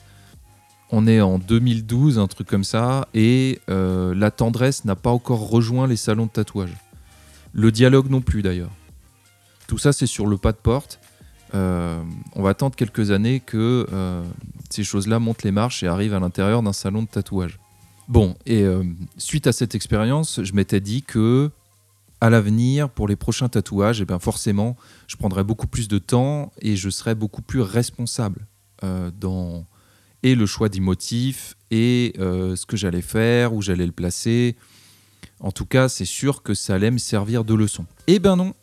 On 0.91 1.07
est 1.07 1.21
en 1.21 1.39
2012, 1.39 2.19
un 2.19 2.27
truc 2.27 2.49
comme 2.49 2.65
ça, 2.65 3.09
et 3.15 3.61
euh, 3.69 4.13
la 4.15 4.31
tendresse 4.31 4.85
n'a 4.85 4.97
pas 4.97 5.11
encore 5.11 5.49
rejoint 5.49 5.87
les 5.87 5.97
salons 5.97 6.27
de 6.27 6.31
tatouage. 6.31 6.75
Le 7.53 7.71
dialogue 7.71 8.11
non 8.11 8.21
plus 8.21 8.43
d'ailleurs. 8.43 8.71
Tout 9.69 9.79
ça, 9.79 9.93
c'est 9.93 10.07
sur 10.07 10.27
le 10.27 10.37
pas 10.37 10.51
de 10.53 10.57
porte. 10.57 11.00
Euh, 11.55 12.03
on 12.35 12.43
va 12.43 12.51
attendre 12.51 12.77
quelques 12.77 13.11
années 13.11 13.41
que 13.41 13.87
euh, 13.93 14.23
ces 14.71 14.85
choses-là 14.85 15.19
montent 15.19 15.43
les 15.43 15.51
marches 15.51 15.83
et 15.83 15.87
arrivent 15.87 16.15
à 16.15 16.21
l'intérieur 16.21 16.63
d'un 16.63 16.73
salon 16.73 17.03
de 17.03 17.09
tatouage. 17.09 17.59
Bon, 18.09 18.37
et 18.45 18.65
suite 19.19 19.47
à 19.47 19.53
cette 19.53 19.77
expérience, 19.77 20.41
je 20.43 20.53
m'étais 20.53 20.81
dit 20.81 21.05
que 21.05 21.53
à 22.21 22.29
l'avenir, 22.29 22.91
pour 22.91 23.07
les 23.07 23.15
prochains 23.15 23.49
tatouages, 23.49 24.01
eh 24.01 24.05
bien 24.05 24.19
forcément, 24.19 24.77
je 25.07 25.15
prendrai 25.15 25.45
beaucoup 25.45 25.69
plus 25.69 25.87
de 25.87 25.99
temps 25.99 26.53
et 26.61 26.75
je 26.75 26.91
serai 26.91 27.15
beaucoup 27.15 27.41
plus 27.41 27.61
responsable 27.61 28.49
dans 28.83 29.65
et 30.23 30.35
le 30.35 30.47
choix 30.47 30.69
du 30.69 30.81
motif 30.81 31.57
et 31.71 32.15
euh, 32.19 32.57
ce 32.57 32.67
que 32.67 32.77
j'allais 32.77 33.03
faire, 33.03 33.55
où 33.55 33.63
j'allais 33.63 33.87
le 33.87 33.93
placer. 33.93 34.57
En 35.41 35.53
tout 35.53 35.67
cas, 35.67 35.89
c'est 35.89 36.05
sûr 36.05 36.43
que 36.43 36.55
ça 36.55 36.75
allait 36.75 36.91
me 36.91 36.99
servir 36.99 37.45
de 37.45 37.55
leçon. 37.55 37.87
Eh 38.07 38.19
ben 38.19 38.37
non. 38.37 38.55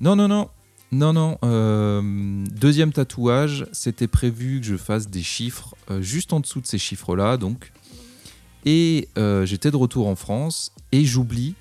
Non, 0.00 0.14
non, 0.14 0.28
non. 0.28 0.48
Non, 0.92 1.12
non. 1.12 1.38
Euh, 1.44 2.44
deuxième 2.52 2.92
tatouage, 2.92 3.66
c'était 3.72 4.06
prévu 4.06 4.60
que 4.60 4.66
je 4.66 4.76
fasse 4.76 5.08
des 5.08 5.22
chiffres 5.22 5.74
euh, 5.90 6.00
juste 6.00 6.32
en 6.32 6.40
dessous 6.40 6.60
de 6.60 6.66
ces 6.66 6.78
chiffres-là, 6.78 7.36
donc. 7.36 7.72
Et 8.64 9.08
j'étais 9.44 9.70
de 9.70 9.76
retour 9.76 10.08
en 10.08 10.16
France 10.16 10.72
et 10.90 11.04
j'oublie. 11.04 11.54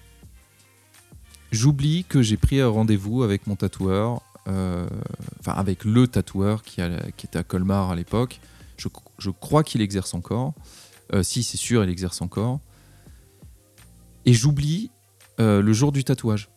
J'oublie 1.51 2.03
que 2.03 2.23
j'ai 2.23 2.35
pris 2.35 2.59
un 2.59 2.67
rendez-vous 2.67 3.21
avec 3.21 3.45
mon 3.45 3.55
tatoueur, 3.55 4.23
enfin 4.47 5.51
avec 5.55 5.85
le 5.85 6.07
tatoueur 6.07 6.63
qui, 6.63 6.81
était 6.81 7.37
à 7.37 7.43
Colmar 7.43 7.91
à 7.91 7.95
l'époque, 7.95 8.39
je, 8.77 9.29
crois 9.29 9.63
qu'il 9.63 9.81
exerce 9.81 10.13
encore. 10.13 10.53
Euh, 11.13 11.23
si, 11.23 11.43
c'est 11.43 11.57
sûr, 11.57 11.83
il 11.83 11.89
exerce 11.89 12.21
encore. 12.21 12.59
Et 14.25 14.33
j'oublie 14.33 14.91
euh, 15.39 15.61
le 15.61 15.73
jour 15.73 15.91
du 15.91 16.03
tatouage. 16.03 16.49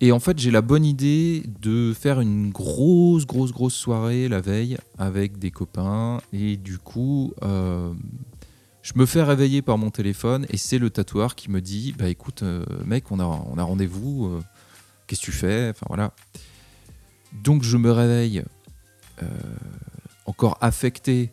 Et 0.00 0.12
en 0.12 0.20
fait, 0.20 0.38
j'ai 0.38 0.50
la 0.50 0.62
bonne 0.62 0.84
idée 0.84 1.42
de 1.60 1.92
faire 1.92 2.20
une 2.20 2.50
grosse, 2.50 3.26
grosse, 3.26 3.52
grosse 3.52 3.74
soirée 3.74 4.28
la 4.28 4.40
veille 4.40 4.78
avec 4.96 5.38
des 5.38 5.50
copains. 5.50 6.20
Et 6.32 6.56
du 6.56 6.78
coup, 6.78 7.34
euh, 7.42 7.92
je 8.82 8.92
me 8.94 9.06
fais 9.06 9.22
réveiller 9.22 9.60
par 9.60 9.76
mon 9.76 9.90
téléphone 9.90 10.46
et 10.50 10.56
c'est 10.56 10.78
le 10.78 10.90
tatoueur 10.90 11.34
qui 11.34 11.50
me 11.50 11.60
dit 11.60 11.94
Bah 11.98 12.08
écoute, 12.08 12.44
mec, 12.84 13.10
on 13.10 13.18
a, 13.18 13.24
on 13.24 13.58
a 13.58 13.62
rendez-vous. 13.62 14.40
Qu'est-ce 15.06 15.20
que 15.20 15.26
tu 15.26 15.32
fais? 15.32 15.70
Enfin 15.70 15.86
voilà. 15.88 16.12
Donc 17.32 17.64
je 17.64 17.76
me 17.76 17.90
réveille 17.90 18.44
encore 20.28 20.58
affecté, 20.60 21.32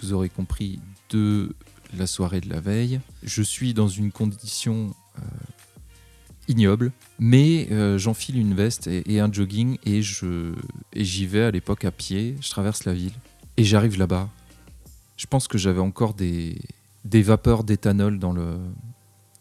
vous 0.00 0.12
aurez 0.12 0.28
compris, 0.28 0.80
de 1.10 1.54
la 1.96 2.06
soirée 2.06 2.40
de 2.40 2.50
la 2.50 2.60
veille. 2.60 3.00
Je 3.22 3.42
suis 3.42 3.72
dans 3.72 3.88
une 3.88 4.12
condition 4.12 4.94
euh, 5.18 5.22
ignoble, 6.48 6.92
mais 7.18 7.68
euh, 7.70 7.98
j'enfile 7.98 8.38
une 8.38 8.54
veste 8.54 8.86
et, 8.88 9.20
un 9.20 9.32
jogging 9.32 9.78
et 9.84 10.02
je 10.02 10.54
et 10.92 11.04
j'y 11.04 11.26
vais 11.26 11.42
à 11.42 11.50
l'époque 11.50 11.84
à 11.84 11.90
pied. 11.90 12.36
Je 12.40 12.50
traverse 12.50 12.84
la 12.84 12.94
ville 12.94 13.12
et 13.56 13.64
j'arrive 13.64 13.98
là-bas. 13.98 14.28
Je 15.16 15.26
pense 15.26 15.48
que 15.48 15.58
j'avais 15.58 15.80
encore 15.80 16.14
des, 16.14 16.56
des 17.04 17.22
vapeurs 17.22 17.64
d'éthanol 17.64 18.18
dans 18.18 18.32
le, 18.32 18.56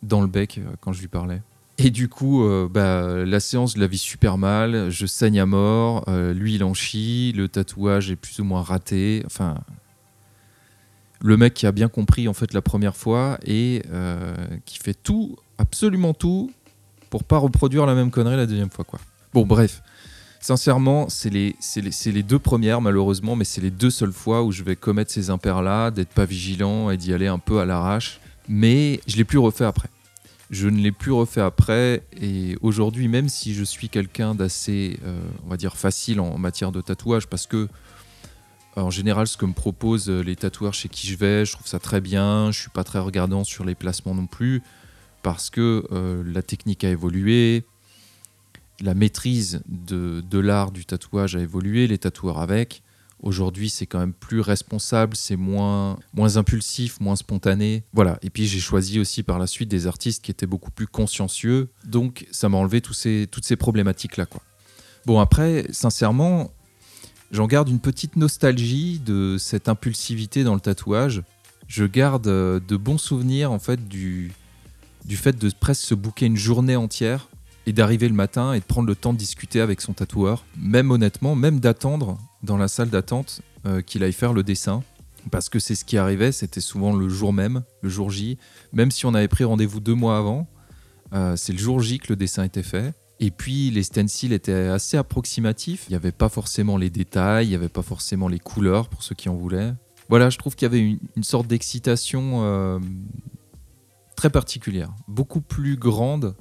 dans 0.03 0.21
le 0.21 0.27
bec 0.27 0.57
euh, 0.57 0.71
quand 0.79 0.93
je 0.93 1.01
lui 1.01 1.07
parlais. 1.07 1.41
Et 1.77 1.91
du 1.91 2.09
coup, 2.09 2.43
euh, 2.43 2.67
bah, 2.67 3.23
la 3.23 3.39
séance, 3.39 3.75
je 3.75 3.79
la 3.79 3.85
vis 3.85 3.99
super 3.99 4.37
mal. 4.39 4.89
Je 4.89 5.05
saigne 5.05 5.39
à 5.39 5.45
mort. 5.45 6.05
Euh, 6.07 6.33
lui, 6.33 6.55
il 6.55 6.63
en 6.63 6.73
chie. 6.73 7.33
Le 7.35 7.47
tatouage 7.47 8.09
est 8.09 8.15
plus 8.15 8.39
ou 8.39 8.43
moins 8.43 8.63
raté. 8.63 9.21
Enfin, 9.27 9.59
le 11.21 11.37
mec 11.37 11.53
qui 11.53 11.67
a 11.67 11.71
bien 11.71 11.87
compris 11.87 12.27
en 12.27 12.33
fait 12.33 12.53
la 12.53 12.63
première 12.63 12.95
fois 12.95 13.37
et 13.45 13.83
qui 14.65 14.79
fait 14.79 14.93
tout, 14.95 15.35
absolument 15.57 16.13
tout, 16.13 16.51
pour 17.17 17.23
pas 17.23 17.37
reproduire 17.39 17.87
la 17.87 17.95
même 17.95 18.11
connerie 18.11 18.35
la 18.35 18.45
deuxième 18.45 18.69
fois. 18.69 18.85
Quoi. 18.85 18.99
Bon, 19.33 19.43
bref. 19.43 19.81
Sincèrement, 20.39 21.09
c'est 21.09 21.31
les, 21.31 21.55
les, 21.75 22.11
les, 22.11 22.21
deux 22.21 22.37
premières, 22.37 22.79
malheureusement, 22.79 23.35
mais 23.35 23.43
c'est 23.43 23.59
les 23.59 23.71
deux 23.71 23.89
seules 23.89 24.13
fois 24.13 24.43
où 24.43 24.51
je 24.51 24.61
vais 24.61 24.75
commettre 24.75 25.11
ces 25.11 25.31
impairs-là, 25.31 25.89
d'être 25.89 26.09
pas 26.09 26.25
vigilant 26.25 26.91
et 26.91 26.97
d'y 26.97 27.11
aller 27.13 27.25
un 27.25 27.39
peu 27.39 27.59
à 27.59 27.65
l'arrache. 27.65 28.19
Mais 28.47 29.01
je 29.07 29.17
l'ai 29.17 29.23
plus 29.23 29.39
refait 29.39 29.65
après. 29.65 29.89
Je 30.51 30.69
ne 30.69 30.77
l'ai 30.77 30.91
plus 30.91 31.11
refait 31.11 31.41
après 31.41 32.03
et 32.21 32.55
aujourd'hui, 32.61 33.07
même 33.07 33.29
si 33.29 33.55
je 33.55 33.63
suis 33.63 33.89
quelqu'un 33.89 34.35
d'assez, 34.35 34.99
euh, 35.03 35.19
on 35.43 35.49
va 35.49 35.57
dire, 35.57 35.75
facile 35.75 36.19
en 36.19 36.37
matière 36.37 36.71
de 36.71 36.81
tatouage, 36.81 37.25
parce 37.25 37.47
que 37.47 37.67
en 38.75 38.91
général, 38.91 39.25
ce 39.25 39.37
que 39.37 39.45
me 39.47 39.53
proposent 39.53 40.07
les 40.07 40.35
tatoueurs 40.35 40.75
chez 40.75 40.87
qui 40.87 41.07
je 41.07 41.17
vais, 41.17 41.45
je 41.45 41.53
trouve 41.53 41.65
ça 41.65 41.79
très 41.79 41.99
bien. 41.99 42.51
Je 42.51 42.59
suis 42.61 42.69
pas 42.69 42.83
très 42.83 42.99
regardant 42.99 43.43
sur 43.43 43.65
les 43.65 43.73
placements 43.73 44.13
non 44.13 44.27
plus, 44.27 44.61
parce 45.23 45.49
que 45.49 45.85
euh, 45.91 46.23
la 46.25 46.41
technique 46.41 46.83
a 46.83 46.89
évolué, 46.89 47.63
la 48.79 48.93
maîtrise 48.93 49.61
de, 49.67 50.21
de 50.21 50.39
l'art 50.39 50.71
du 50.71 50.85
tatouage 50.85 51.35
a 51.35 51.39
évolué, 51.39 51.87
les 51.87 51.97
tatoueurs 51.97 52.39
avec. 52.39 52.83
Aujourd'hui, 53.23 53.71
c'est 53.71 53.87
quand 53.87 53.97
même 53.99 54.13
plus 54.13 54.41
responsable, 54.41 55.15
c'est 55.15 55.35
moins, 55.35 55.97
moins 56.13 56.37
impulsif, 56.37 56.99
moins 56.99 57.15
spontané. 57.15 57.83
Voilà. 57.93 58.19
Et 58.21 58.29
puis, 58.29 58.45
j'ai 58.45 58.59
choisi 58.59 58.99
aussi 58.99 59.23
par 59.23 59.39
la 59.39 59.47
suite 59.47 59.69
des 59.69 59.87
artistes 59.87 60.23
qui 60.23 60.29
étaient 60.29 60.45
beaucoup 60.45 60.69
plus 60.69 60.85
consciencieux. 60.85 61.69
Donc, 61.83 62.27
ça 62.29 62.47
m'a 62.47 62.59
enlevé 62.59 62.79
tous 62.79 62.93
ces, 62.93 63.27
toutes 63.31 63.45
ces 63.45 63.55
problématiques-là. 63.55 64.27
Bon, 65.07 65.19
après, 65.19 65.65
sincèrement, 65.71 66.51
j'en 67.31 67.47
garde 67.47 67.69
une 67.69 67.79
petite 67.79 68.17
nostalgie 68.17 68.99
de 68.99 69.37
cette 69.39 69.67
impulsivité 69.67 70.43
dans 70.43 70.53
le 70.53 70.61
tatouage. 70.61 71.23
Je 71.67 71.85
garde 71.85 72.27
euh, 72.27 72.59
de 72.59 72.77
bons 72.77 72.99
souvenirs, 72.99 73.51
en 73.51 73.59
fait, 73.59 73.87
du, 73.87 74.31
du 75.07 75.17
fait 75.17 75.37
de 75.37 75.49
presque 75.59 75.83
se 75.83 75.95
bouquer 75.95 76.25
une 76.25 76.37
journée 76.37 76.75
entière 76.75 77.29
et 77.65 77.73
d'arriver 77.73 78.07
le 78.07 78.13
matin 78.13 78.53
et 78.53 78.59
de 78.59 78.65
prendre 78.65 78.87
le 78.87 78.95
temps 78.95 79.13
de 79.13 79.17
discuter 79.17 79.61
avec 79.61 79.81
son 79.81 79.93
tatoueur. 79.93 80.45
Même 80.57 80.91
honnêtement, 80.91 81.35
même 81.35 81.59
d'attendre 81.59 82.17
dans 82.43 82.57
la 82.57 82.67
salle 82.67 82.89
d'attente 82.89 83.41
euh, 83.65 83.81
qu'il 83.81 84.03
aille 84.03 84.13
faire 84.13 84.33
le 84.33 84.43
dessin. 84.43 84.83
Parce 85.31 85.49
que 85.49 85.59
c'est 85.59 85.75
ce 85.75 85.83
qui 85.83 85.97
arrivait, 85.97 86.31
c'était 86.31 86.61
souvent 86.61 86.95
le 86.95 87.09
jour 87.09 87.33
même, 87.33 87.63
le 87.81 87.89
jour 87.89 88.09
J. 88.09 88.37
Même 88.71 88.91
si 88.91 89.05
on 89.05 89.13
avait 89.13 89.27
pris 89.27 89.43
rendez-vous 89.43 89.79
deux 89.79 89.95
mois 89.95 90.17
avant, 90.17 90.47
euh, 91.13 91.35
c'est 91.35 91.51
le 91.51 91.59
jour 91.59 91.81
J 91.81 91.99
que 91.99 92.07
le 92.09 92.15
dessin 92.15 92.43
était 92.43 92.63
fait. 92.63 92.93
Et 93.19 93.31
puis 93.31 93.71
les 93.71 93.83
stencils 93.83 94.31
étaient 94.31 94.53
assez 94.53 94.95
approximatifs. 94.95 95.85
Il 95.87 95.91
n'y 95.91 95.95
avait 95.95 96.11
pas 96.11 96.29
forcément 96.29 96.77
les 96.77 96.89
détails, 96.89 97.47
il 97.47 97.49
n'y 97.49 97.55
avait 97.55 97.69
pas 97.69 97.81
forcément 97.81 98.27
les 98.27 98.39
couleurs 98.39 98.87
pour 98.89 99.03
ceux 99.03 99.15
qui 99.15 99.27
en 99.27 99.35
voulaient. 99.35 99.73
Voilà, 100.09 100.29
je 100.29 100.37
trouve 100.37 100.55
qu'il 100.55 100.65
y 100.65 100.71
avait 100.71 100.97
une, 101.15 101.23
sorte 101.23 101.47
d'excitation 101.47 102.43
euh, 102.43 102.79
très 104.17 104.29
particulière, 104.29 104.89
beaucoup 105.07 105.39
plus 105.39 105.77
grande 105.77 106.35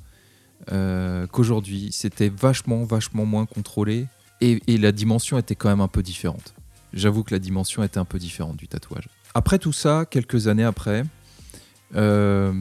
qu'aujourd'hui. 1.31 1.91
C'était 1.93 2.29
vachement, 2.29 2.83
vachement 2.83 3.25
moins 3.25 3.47
contrôlé. 3.47 4.09
Et, 4.41 4.61
la 4.79 4.93
dimension 4.93 5.39
était 5.39 5.55
quand 5.55 5.69
même 5.69 5.81
un 5.81 5.89
peu 5.89 6.03
différente. 6.03 6.55
J'avoue 6.93 7.23
que 7.23 7.33
la 7.33 7.39
dimension 7.39 7.83
était 7.83 7.99
un 7.99 8.05
peu 8.05 8.19
différente 8.19 8.57
du 8.57 8.67
tatouage. 8.67 9.09
Après 9.35 9.59
tout 9.59 9.73
ça, 9.73 10.07
quelques 10.11 10.49
années 10.49 10.65
après, 10.65 11.05
euh, 11.95 12.53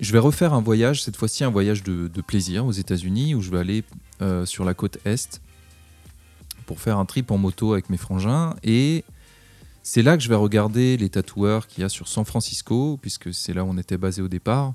je 0.00 0.12
vais 0.12 0.18
refaire 0.18 0.52
un 0.52 0.60
voyage, 0.60 1.02
cette 1.02 1.16
fois-ci 1.16 1.44
un 1.44 1.50
voyage 1.50 1.82
de, 1.82 2.08
plaisir 2.20 2.66
aux 2.66 2.72
États-Unis, 2.72 3.34
où 3.34 3.40
je 3.40 3.50
vais 3.50 3.58
aller 3.58 3.84
euh, 4.20 4.44
sur 4.44 4.64
la 4.64 4.74
côte 4.74 4.98
Est 5.04 5.40
pour 6.66 6.80
faire 6.80 6.98
un 6.98 7.06
trip 7.06 7.30
en 7.30 7.38
moto 7.38 7.72
avec 7.72 7.88
mes 7.88 7.96
frangins. 7.96 8.54
Et 8.62 9.04
c'est 9.90 10.02
là 10.02 10.18
que 10.18 10.22
je 10.22 10.28
vais 10.28 10.34
regarder 10.34 10.98
les 10.98 11.08
tatoueurs 11.08 11.66
qu'il 11.66 11.80
y 11.80 11.84
a 11.84 11.88
sur 11.88 12.08
San 12.08 12.22
Francisco, 12.26 12.98
puisque 13.00 13.32
c'est 13.32 13.54
là 13.54 13.64
où 13.64 13.68
on 13.70 13.78
était 13.78 13.96
basé 13.96 14.20
au 14.20 14.28
départ 14.28 14.74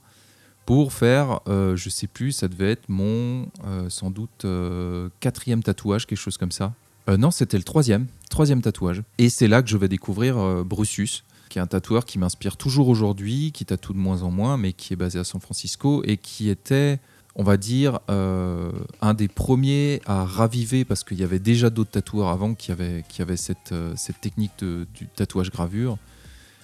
pour 0.65 0.91
faire, 0.91 1.41
euh, 1.47 1.75
je 1.75 1.89
sais 1.89 2.07
plus, 2.07 2.31
ça 2.31 2.47
devait 2.47 2.71
être 2.71 2.89
mon 2.89 3.45
euh, 3.63 3.89
sans 3.89 4.09
doute 4.09 4.43
euh, 4.45 5.09
quatrième 5.19 5.61
tatouage, 5.61 6.07
quelque 6.07 6.17
chose 6.17 6.39
comme 6.39 6.51
ça. 6.51 6.73
non, 7.07 7.29
c'était 7.29 7.57
le 7.57 7.63
troisième, 7.63 8.07
troisième 8.31 8.63
tatouage. 8.63 9.03
Et 9.19 9.29
c'est 9.29 9.47
là 9.47 9.61
que 9.61 9.69
je 9.69 9.77
vais 9.77 9.87
découvrir 9.87 10.65
Brucius, 10.65 11.23
qui 11.47 11.59
est 11.59 11.61
un 11.61 11.67
tatoueur 11.67 12.05
qui 12.05 12.17
m'inspire 12.17 12.57
toujours 12.57 12.87
aujourd'hui, 12.87 13.51
qui 13.51 13.65
tatoue 13.65 13.93
de 13.93 13.99
moins 13.99 14.23
en 14.23 14.31
moins, 14.31 14.57
mais 14.57 14.73
qui 14.73 14.93
est 14.93 14.97
basé 14.97 15.19
à 15.19 15.23
San 15.23 15.39
Francisco 15.39 16.01
et 16.05 16.17
qui 16.17 16.49
était, 16.49 16.99
on 17.35 17.43
va 17.43 17.57
dire, 17.57 17.99
un 18.09 19.13
des 19.15 19.27
premiers 19.27 20.01
à 20.05 20.23
raviver, 20.23 20.85
parce 20.85 21.03
qu'il 21.03 21.19
y 21.19 21.23
avait 21.23 21.39
déjà 21.39 21.69
d'autres 21.69 21.91
tatoueurs 21.91 22.29
avant 22.29 22.53
qui 22.53 22.71
avaient, 22.71 23.03
qui 23.09 23.21
avaient 23.21 23.37
cette, 23.37 23.73
cette 23.95 24.21
technique 24.21 24.51
de, 24.59 24.85
du 24.93 25.07
tatouage 25.07 25.49
gravure 25.49 25.97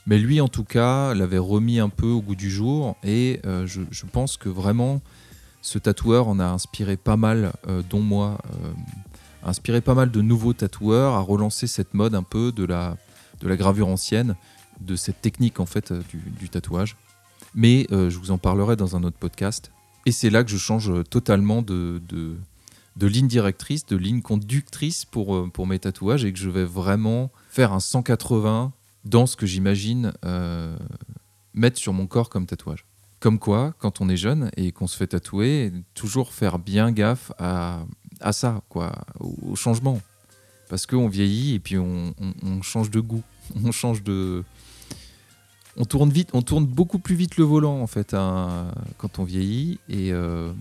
mais 0.09 0.17
lui, 0.17 0.41
en 0.41 0.47
tout 0.47 0.63
cas, 0.63 1.13
l'avait 1.13 1.37
remis 1.37 1.79
un 1.79 1.89
peu 1.89 2.07
au 2.07 2.19
goût 2.19 2.33
du 2.33 2.49
jour. 2.49 2.95
Et 3.03 3.39
euh, 3.45 3.67
je, 3.67 4.05
pense 4.11 4.37
que 4.37 4.49
vraiment, 4.49 5.01
ce 5.61 5.77
tatoueur 5.77 6.27
en 6.27 6.39
a 6.39 6.45
inspiré 6.45 6.97
pas 6.97 7.15
mal, 7.15 7.53
dont 7.91 8.01
moi, 8.01 8.39
inspiré 9.43 9.81
pas 9.81 9.93
mal 9.93 10.09
de 10.09 10.21
nouveaux 10.21 10.53
tatoueurs, 10.53 11.13
a 11.13 11.19
relancé 11.19 11.67
cette 11.67 11.93
mode 11.93 12.15
un 12.15 12.23
peu 12.23 12.51
de 12.51 12.65
la, 12.65 12.97
de 13.39 13.47
la 13.47 13.55
gravure 13.55 13.87
ancienne, 13.87 14.35
de 14.81 14.95
cette 14.95 15.21
technique 15.21 15.59
en 15.59 15.67
fait 15.67 15.93
du, 16.39 16.49
tatouage. 16.49 16.97
Mais 17.53 17.85
je 17.91 18.17
vous 18.17 18.31
en 18.31 18.39
parlerai 18.39 18.75
dans 18.75 18.95
un 18.95 19.03
autre 19.03 19.17
podcast. 19.19 19.71
Et 20.09 20.11
c'est 20.11 20.31
là 20.31 20.43
que 20.43 20.49
je 20.49 20.57
change 20.57 20.91
totalement 21.11 21.61
de, 21.61 22.01
ligne 22.99 23.27
directrice, 23.27 23.85
de 23.85 23.95
ligne 23.95 24.23
conductrice 24.23 25.05
pour, 25.05 25.35
euh, 25.35 25.51
pour 25.53 25.67
mes 25.67 25.77
tatouages 25.77 26.25
et 26.25 26.33
que 26.33 26.39
je 26.39 26.49
vais 26.49 26.63
vraiment 26.63 27.31
faire 27.51 27.73
un 27.73 27.79
180 27.79 28.73
dans 29.05 29.27
ce 29.27 29.35
que 29.35 29.45
j'imagine 29.45 30.13
euh, 30.25 30.75
mettre 31.53 31.77
sur 31.77 31.93
mon 31.93 32.07
corps 32.07 32.29
comme 32.29 32.47
tatouage. 32.47 32.87
Comme 33.19 33.37
quoi, 33.37 33.75
quand 33.77 34.01
on 34.01 34.09
est 34.09 34.17
jeune 34.17 34.49
et 34.57 34.71
qu'on 34.71 34.87
se 34.87 34.97
fait 34.97 35.05
tatouer, 35.05 35.71
toujours 35.93 36.33
faire 36.33 36.57
bien 36.57 36.91
gaffe 36.91 37.31
à, 37.37 37.85
ça, 38.31 38.63
quoi, 38.67 39.05
au, 39.19 39.55
changement. 39.55 40.01
Parce 40.69 40.87
qu'on 40.87 41.07
vieillit 41.07 41.53
et 41.53 41.59
puis 41.59 41.77
on, 41.77 42.15
change 42.63 42.89
de 42.89 42.99
goût, 42.99 43.21
on 43.63 43.71
change 43.71 44.01
de, 44.01 44.43
on 45.77 45.85
tourne 45.85 46.09
vite, 46.09 46.29
on 46.33 46.41
tourne 46.41 46.65
beaucoup 46.65 46.99
plus 46.99 47.15
vite 47.15 47.37
le 47.37 47.43
volant 47.43 47.79
en 47.79 47.87
fait 47.87 48.11
quand 48.97 49.19
on 49.19 49.23
vieillit 49.23 49.79
et 49.87 50.11
euh, 50.11 50.51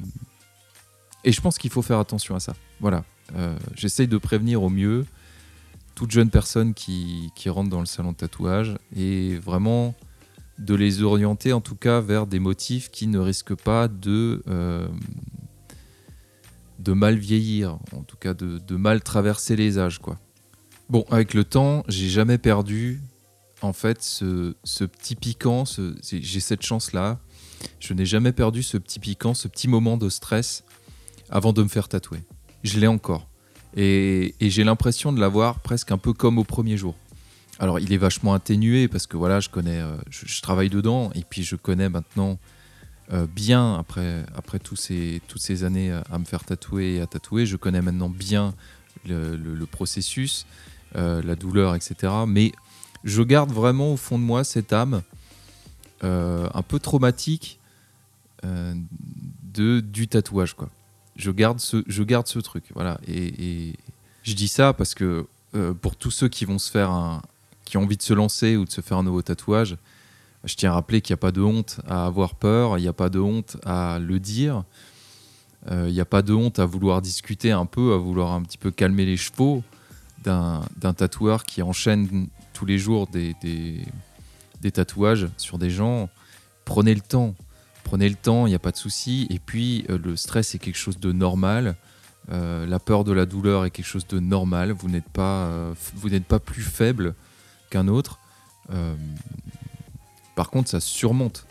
et 1.24 1.32
je 1.32 1.40
pense 1.40 1.58
qu'il 1.58 1.70
faut 1.70 1.82
faire 1.82 1.98
attention 1.98 2.34
à 2.36 2.40
ça. 2.40 2.54
Voilà. 2.80 3.04
Euh, 3.36 3.58
j'essaye 3.74 4.08
de 4.08 4.16
prévenir 4.16 4.62
au 4.62 4.70
mieux 4.70 5.04
toute 5.94 6.10
jeune 6.10 6.30
personne 6.30 6.74
qui, 6.74 7.30
qui 7.34 7.48
rentre 7.50 7.68
dans 7.68 7.80
le 7.80 7.86
salon 7.86 8.12
de 8.12 8.16
tatouage 8.16 8.76
et 8.96 9.36
vraiment 9.36 9.94
de 10.58 10.74
les 10.74 11.02
orienter 11.02 11.52
en 11.52 11.60
tout 11.60 11.74
cas 11.74 12.00
vers 12.00 12.26
des 12.26 12.38
motifs 12.38 12.90
qui 12.90 13.08
ne 13.08 13.18
risquent 13.18 13.56
pas 13.56 13.88
de, 13.88 14.42
euh, 14.48 14.88
mal 16.86 17.18
vieillir, 17.18 17.78
en 17.92 18.02
tout 18.02 18.16
cas 18.16 18.32
de, 18.32 18.58
de, 18.58 18.76
mal 18.76 19.02
traverser 19.02 19.56
les 19.56 19.78
âges. 19.78 19.98
Quoi. 19.98 20.18
Bon, 20.88 21.04
avec 21.10 21.34
le 21.34 21.44
temps, 21.44 21.84
j'ai 21.88 22.08
jamais 22.08 22.38
perdu 22.38 23.02
en 23.62 23.72
fait 23.72 24.02
ce, 24.02 24.54
petit 24.84 25.16
piquant, 25.16 25.64
j'ai 26.02 26.40
cette 26.40 26.62
chance-là, 26.62 27.18
je 27.80 27.92
n'ai 27.94 28.06
jamais 28.06 28.32
perdu 28.32 28.62
ce 28.62 28.76
petit 28.76 28.98
piquant, 28.98 29.34
ce 29.34 29.48
petit 29.48 29.68
moment 29.68 29.96
de 29.96 30.08
stress 30.08 30.64
avant 31.30 31.52
de 31.52 31.62
me 31.62 31.68
faire 31.68 31.88
tatouer. 31.88 32.22
Je 32.62 32.78
l'ai 32.78 32.86
encore. 32.86 33.28
Et, 33.76 34.34
j'ai 34.40 34.64
l'impression 34.64 35.12
de 35.12 35.20
l'avoir 35.20 35.60
presque 35.60 35.92
un 35.92 35.98
peu 35.98 36.12
comme 36.12 36.38
au 36.38 36.44
premier 36.44 36.76
jour. 36.76 36.94
Alors 37.60 37.80
il 37.80 37.92
est 37.92 37.98
vachement 37.98 38.34
atténué 38.34 38.86
parce 38.86 39.08
que 39.08 39.16
voilà, 39.16 39.40
je 39.40 39.48
connais, 39.48 39.80
euh, 39.80 39.96
je, 40.10 40.40
travaille 40.42 40.70
dedans 40.70 41.10
et 41.16 41.24
puis 41.28 41.42
je 41.42 41.56
connais 41.56 41.88
maintenant 41.88 42.38
euh, 43.12 43.26
bien 43.26 43.74
après 43.74 44.24
après 44.36 44.60
tous 44.60 44.76
ces 44.76 45.20
toutes 45.26 45.42
ces 45.42 45.64
années 45.64 45.90
à 45.90 46.18
me 46.20 46.24
faire 46.24 46.44
tatouer 46.44 46.94
et 46.94 47.00
à 47.00 47.08
tatouer, 47.08 47.46
je 47.46 47.56
connais 47.56 47.82
maintenant 47.82 48.10
bien 48.10 48.54
le, 49.06 49.64
processus, 49.66 50.46
euh, 50.96 51.22
la 51.22 51.34
douleur, 51.34 51.74
etc. 51.74 52.12
Mais 52.26 52.52
je 53.04 53.22
garde 53.22 53.50
vraiment 53.50 53.92
au 53.92 53.96
fond 53.96 54.18
de 54.18 54.24
moi 54.24 54.44
cette 54.44 54.72
âme 54.72 55.02
un 56.02 56.62
peu 56.62 56.78
traumatique 56.78 57.58
de 58.42 59.80
du 59.80 60.08
tatouage 60.08 60.54
quoi 60.54 60.68
je 61.18 61.30
garde 61.30 61.58
ce, 61.60 61.82
je 61.86 62.02
garde 62.02 62.26
ce 62.26 62.38
truc. 62.38 62.64
Voilà. 62.74 62.98
Et, 63.06 63.74
je 64.22 64.34
dis 64.34 64.48
ça 64.48 64.72
parce 64.72 64.94
que 64.94 65.26
euh, 65.54 65.72
pour 65.72 65.96
tous 65.96 66.10
ceux 66.10 66.28
qui 66.28 66.44
vont 66.44 66.58
se 66.58 66.70
faire 66.70 66.90
un, 66.90 67.22
qui 67.64 67.76
ont 67.76 67.82
envie 67.82 67.96
de 67.96 68.02
se 68.02 68.12
lancer 68.12 68.56
ou 68.56 68.64
de 68.64 68.70
se 68.70 68.80
faire 68.82 68.98
un 68.98 69.02
nouveau 69.02 69.22
tatouage, 69.22 69.76
je 70.44 70.54
tiens 70.54 70.70
à 70.70 70.74
rappeler 70.74 71.00
qu'il 71.00 71.14
n'y 71.14 71.18
a 71.18 71.22
pas 71.22 71.32
de 71.32 71.40
honte 71.40 71.80
à 71.86 72.04
avoir 72.04 72.34
peur, 72.34 72.78
il 72.78 72.82
n'y 72.82 72.88
a 72.88 72.92
pas 72.92 73.08
de 73.08 73.18
honte 73.18 73.56
à 73.64 73.98
le 73.98 74.20
dire, 74.20 74.64
euh, 75.70 75.86
il 75.88 75.94
n'y 75.94 76.00
a 76.00 76.04
pas 76.04 76.20
de 76.20 76.34
honte 76.34 76.58
à 76.58 76.66
vouloir 76.66 77.00
discuter 77.00 77.52
un 77.52 77.64
peu, 77.64 77.94
à 77.94 77.96
vouloir 77.96 78.32
un 78.32 78.42
petit 78.42 78.58
peu 78.58 78.70
calmer 78.70 79.06
les 79.06 79.16
chevaux 79.16 79.62
d'un 80.24 80.92
tatoueur 80.94 81.44
qui 81.44 81.62
enchaîne 81.62 82.28
tous 82.58 82.66
les 82.66 82.78
jours 82.78 83.06
des, 83.06 83.36
des 84.60 84.72
tatouages 84.72 85.28
sur 85.36 85.58
des 85.58 85.70
gens. 85.70 86.08
Prenez 86.64 86.92
le 86.92 87.00
temps, 87.00 87.36
prenez 87.84 88.08
le 88.08 88.16
temps, 88.16 88.46
il 88.46 88.50
n'y 88.50 88.56
a 88.56 88.58
pas 88.58 88.72
de 88.72 88.76
souci. 88.76 89.28
Et 89.30 89.38
puis, 89.38 89.84
euh, 89.88 89.96
le 89.96 90.16
stress 90.16 90.56
est 90.56 90.58
quelque 90.58 90.76
chose 90.76 90.98
de 90.98 91.12
normal. 91.12 91.76
Euh, 92.32 92.66
la 92.66 92.80
peur 92.80 93.04
de 93.04 93.12
la 93.12 93.26
douleur 93.26 93.64
est 93.64 93.70
quelque 93.70 93.86
chose 93.86 94.08
de 94.08 94.18
normal. 94.18 94.72
Vous 94.72 94.88
n'êtes 94.88 95.08
pas, 95.08 95.46
euh, 95.46 95.72
vous 95.94 96.08
n'êtes 96.08 96.24
pas 96.24 96.40
plus 96.40 96.62
faible 96.62 97.14
qu'un 97.70 97.86
autre. 97.86 98.18
par 100.34 100.50
contre, 100.50 100.68
ça 100.68 100.80
surmonte. 100.80 101.46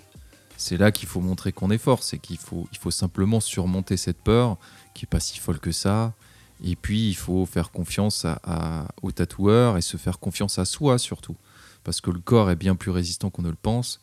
C'est 0.57 0.77
là 0.77 0.91
qu'il 0.91 1.07
faut 1.07 1.21
montrer 1.21 1.53
qu'on 1.53 1.71
est 1.71 1.77
fort. 1.77 2.03
C'est 2.03 2.19
qu'il 2.19 2.37
faut, 2.37 2.67
il 2.73 2.77
faut 2.77 2.91
simplement 2.91 3.39
surmonter 3.39 3.95
cette 3.95 4.21
peur 4.21 4.57
qui 4.93 5.05
est 5.05 5.09
pas 5.09 5.21
si 5.21 5.39
folle 5.39 5.59
que 5.59 5.71
ça. 5.71 6.13
Et 6.63 6.75
puis, 6.75 7.09
il 7.09 7.15
faut 7.15 7.45
faire 7.45 7.71
confiance 7.71 8.25
à, 8.25 8.87
au 9.01 9.11
tatoueur 9.11 9.77
et 9.77 9.81
se 9.81 9.97
faire 9.97 10.19
confiance 10.19 10.59
à 10.59 10.65
soi 10.65 10.97
surtout. 10.97 11.35
Parce 11.83 12.01
que 12.01 12.11
le 12.11 12.19
corps 12.19 12.51
est 12.51 12.55
bien 12.55 12.75
plus 12.75 12.91
résistant 12.91 13.29
qu'on 13.29 13.43
ne 13.43 13.49
le 13.49 13.57
pense 13.61 14.01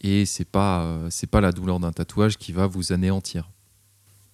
et 0.00 0.24
c'est 0.24 0.46
pas 0.46 0.82
euh, 0.82 1.10
pas 1.30 1.40
la 1.40 1.52
douleur 1.52 1.80
d'un 1.80 1.92
tatouage 1.92 2.38
qui 2.38 2.52
va 2.52 2.66
vous 2.66 2.92
anéantir. 2.92 3.50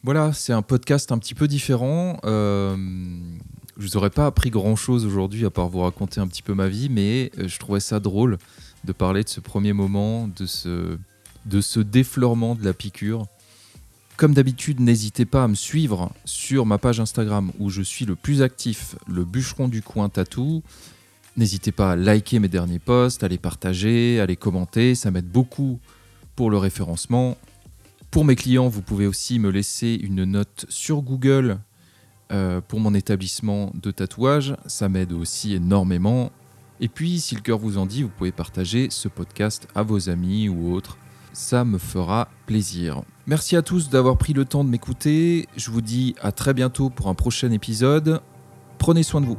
Voilà, 0.02 0.32
c'est 0.32 0.52
un 0.52 0.62
podcast 0.62 1.10
un 1.10 1.18
petit 1.18 1.34
peu 1.34 1.48
différent. 1.48 2.20
Euh, 2.24 2.76
je 3.76 3.82
vous 3.82 3.96
aurais 3.96 4.10
pas 4.10 4.26
appris 4.26 4.50
grand 4.50 4.76
chose 4.76 5.04
aujourd'hui 5.04 5.44
à 5.44 5.50
part 5.50 5.68
vous 5.68 5.80
raconter 5.80 6.20
un 6.20 6.28
petit 6.28 6.42
peu 6.42 6.54
ma 6.54 6.68
vie, 6.68 6.88
mais 6.88 7.32
euh, 7.38 7.48
je 7.48 7.58
trouvais 7.58 7.80
ça 7.80 7.98
drôle 7.98 8.38
de 8.84 8.92
parler 8.92 9.24
de 9.24 9.28
ce 9.28 9.40
premier 9.40 9.72
moment, 9.72 10.28
de 10.28 10.46
ce, 10.46 10.96
de 11.44 11.60
ce 11.60 11.80
défleurement 11.80 12.54
de 12.54 12.64
la 12.64 12.72
piqûre. 12.72 13.26
Comme 14.16 14.32
d'habitude, 14.32 14.80
n'hésitez 14.80 15.26
pas 15.26 15.44
à 15.44 15.48
me 15.48 15.54
suivre 15.54 16.10
sur 16.24 16.64
ma 16.64 16.78
page 16.78 17.00
Instagram 17.00 17.52
où 17.58 17.68
je 17.68 17.82
suis 17.82 18.06
le 18.06 18.16
plus 18.16 18.40
actif, 18.40 18.96
le 19.06 19.26
bûcheron 19.26 19.68
du 19.68 19.82
coin 19.82 20.08
tatou. 20.08 20.62
N'hésitez 21.36 21.70
pas 21.70 21.92
à 21.92 21.96
liker 21.96 22.38
mes 22.38 22.48
derniers 22.48 22.78
posts, 22.78 23.22
à 23.24 23.28
les 23.28 23.36
partager, 23.36 24.18
à 24.18 24.24
les 24.24 24.36
commenter, 24.36 24.94
ça 24.94 25.10
m'aide 25.10 25.28
beaucoup 25.28 25.80
pour 26.34 26.50
le 26.50 26.56
référencement. 26.56 27.36
Pour 28.10 28.24
mes 28.24 28.36
clients, 28.36 28.68
vous 28.68 28.80
pouvez 28.80 29.06
aussi 29.06 29.38
me 29.38 29.50
laisser 29.50 30.00
une 30.02 30.24
note 30.24 30.64
sur 30.70 31.02
Google 31.02 31.58
euh, 32.32 32.62
pour 32.62 32.80
mon 32.80 32.94
établissement 32.94 33.70
de 33.74 33.90
tatouage, 33.90 34.56
ça 34.64 34.88
m'aide 34.88 35.12
aussi 35.12 35.52
énormément. 35.52 36.32
Et 36.80 36.88
puis, 36.88 37.20
si 37.20 37.34
le 37.34 37.42
cœur 37.42 37.58
vous 37.58 37.76
en 37.76 37.84
dit, 37.84 38.02
vous 38.02 38.08
pouvez 38.08 38.32
partager 38.32 38.88
ce 38.88 39.08
podcast 39.08 39.68
à 39.74 39.82
vos 39.82 40.08
amis 40.08 40.48
ou 40.48 40.72
autres, 40.72 40.96
ça 41.36 41.66
me 41.66 41.76
fera 41.76 42.28
plaisir. 42.46 43.02
Merci 43.26 43.56
à 43.56 43.62
tous 43.62 43.90
d'avoir 43.90 44.16
pris 44.16 44.32
le 44.32 44.46
temps 44.46 44.64
de 44.64 44.70
m'écouter, 44.70 45.46
je 45.56 45.70
vous 45.70 45.82
dis 45.82 46.14
à 46.22 46.32
très 46.32 46.54
bientôt 46.54 46.88
pour 46.88 47.08
un 47.08 47.14
prochain 47.14 47.50
épisode, 47.50 48.22
prenez 48.78 49.02
soin 49.02 49.20
de 49.20 49.26
vous. 49.26 49.38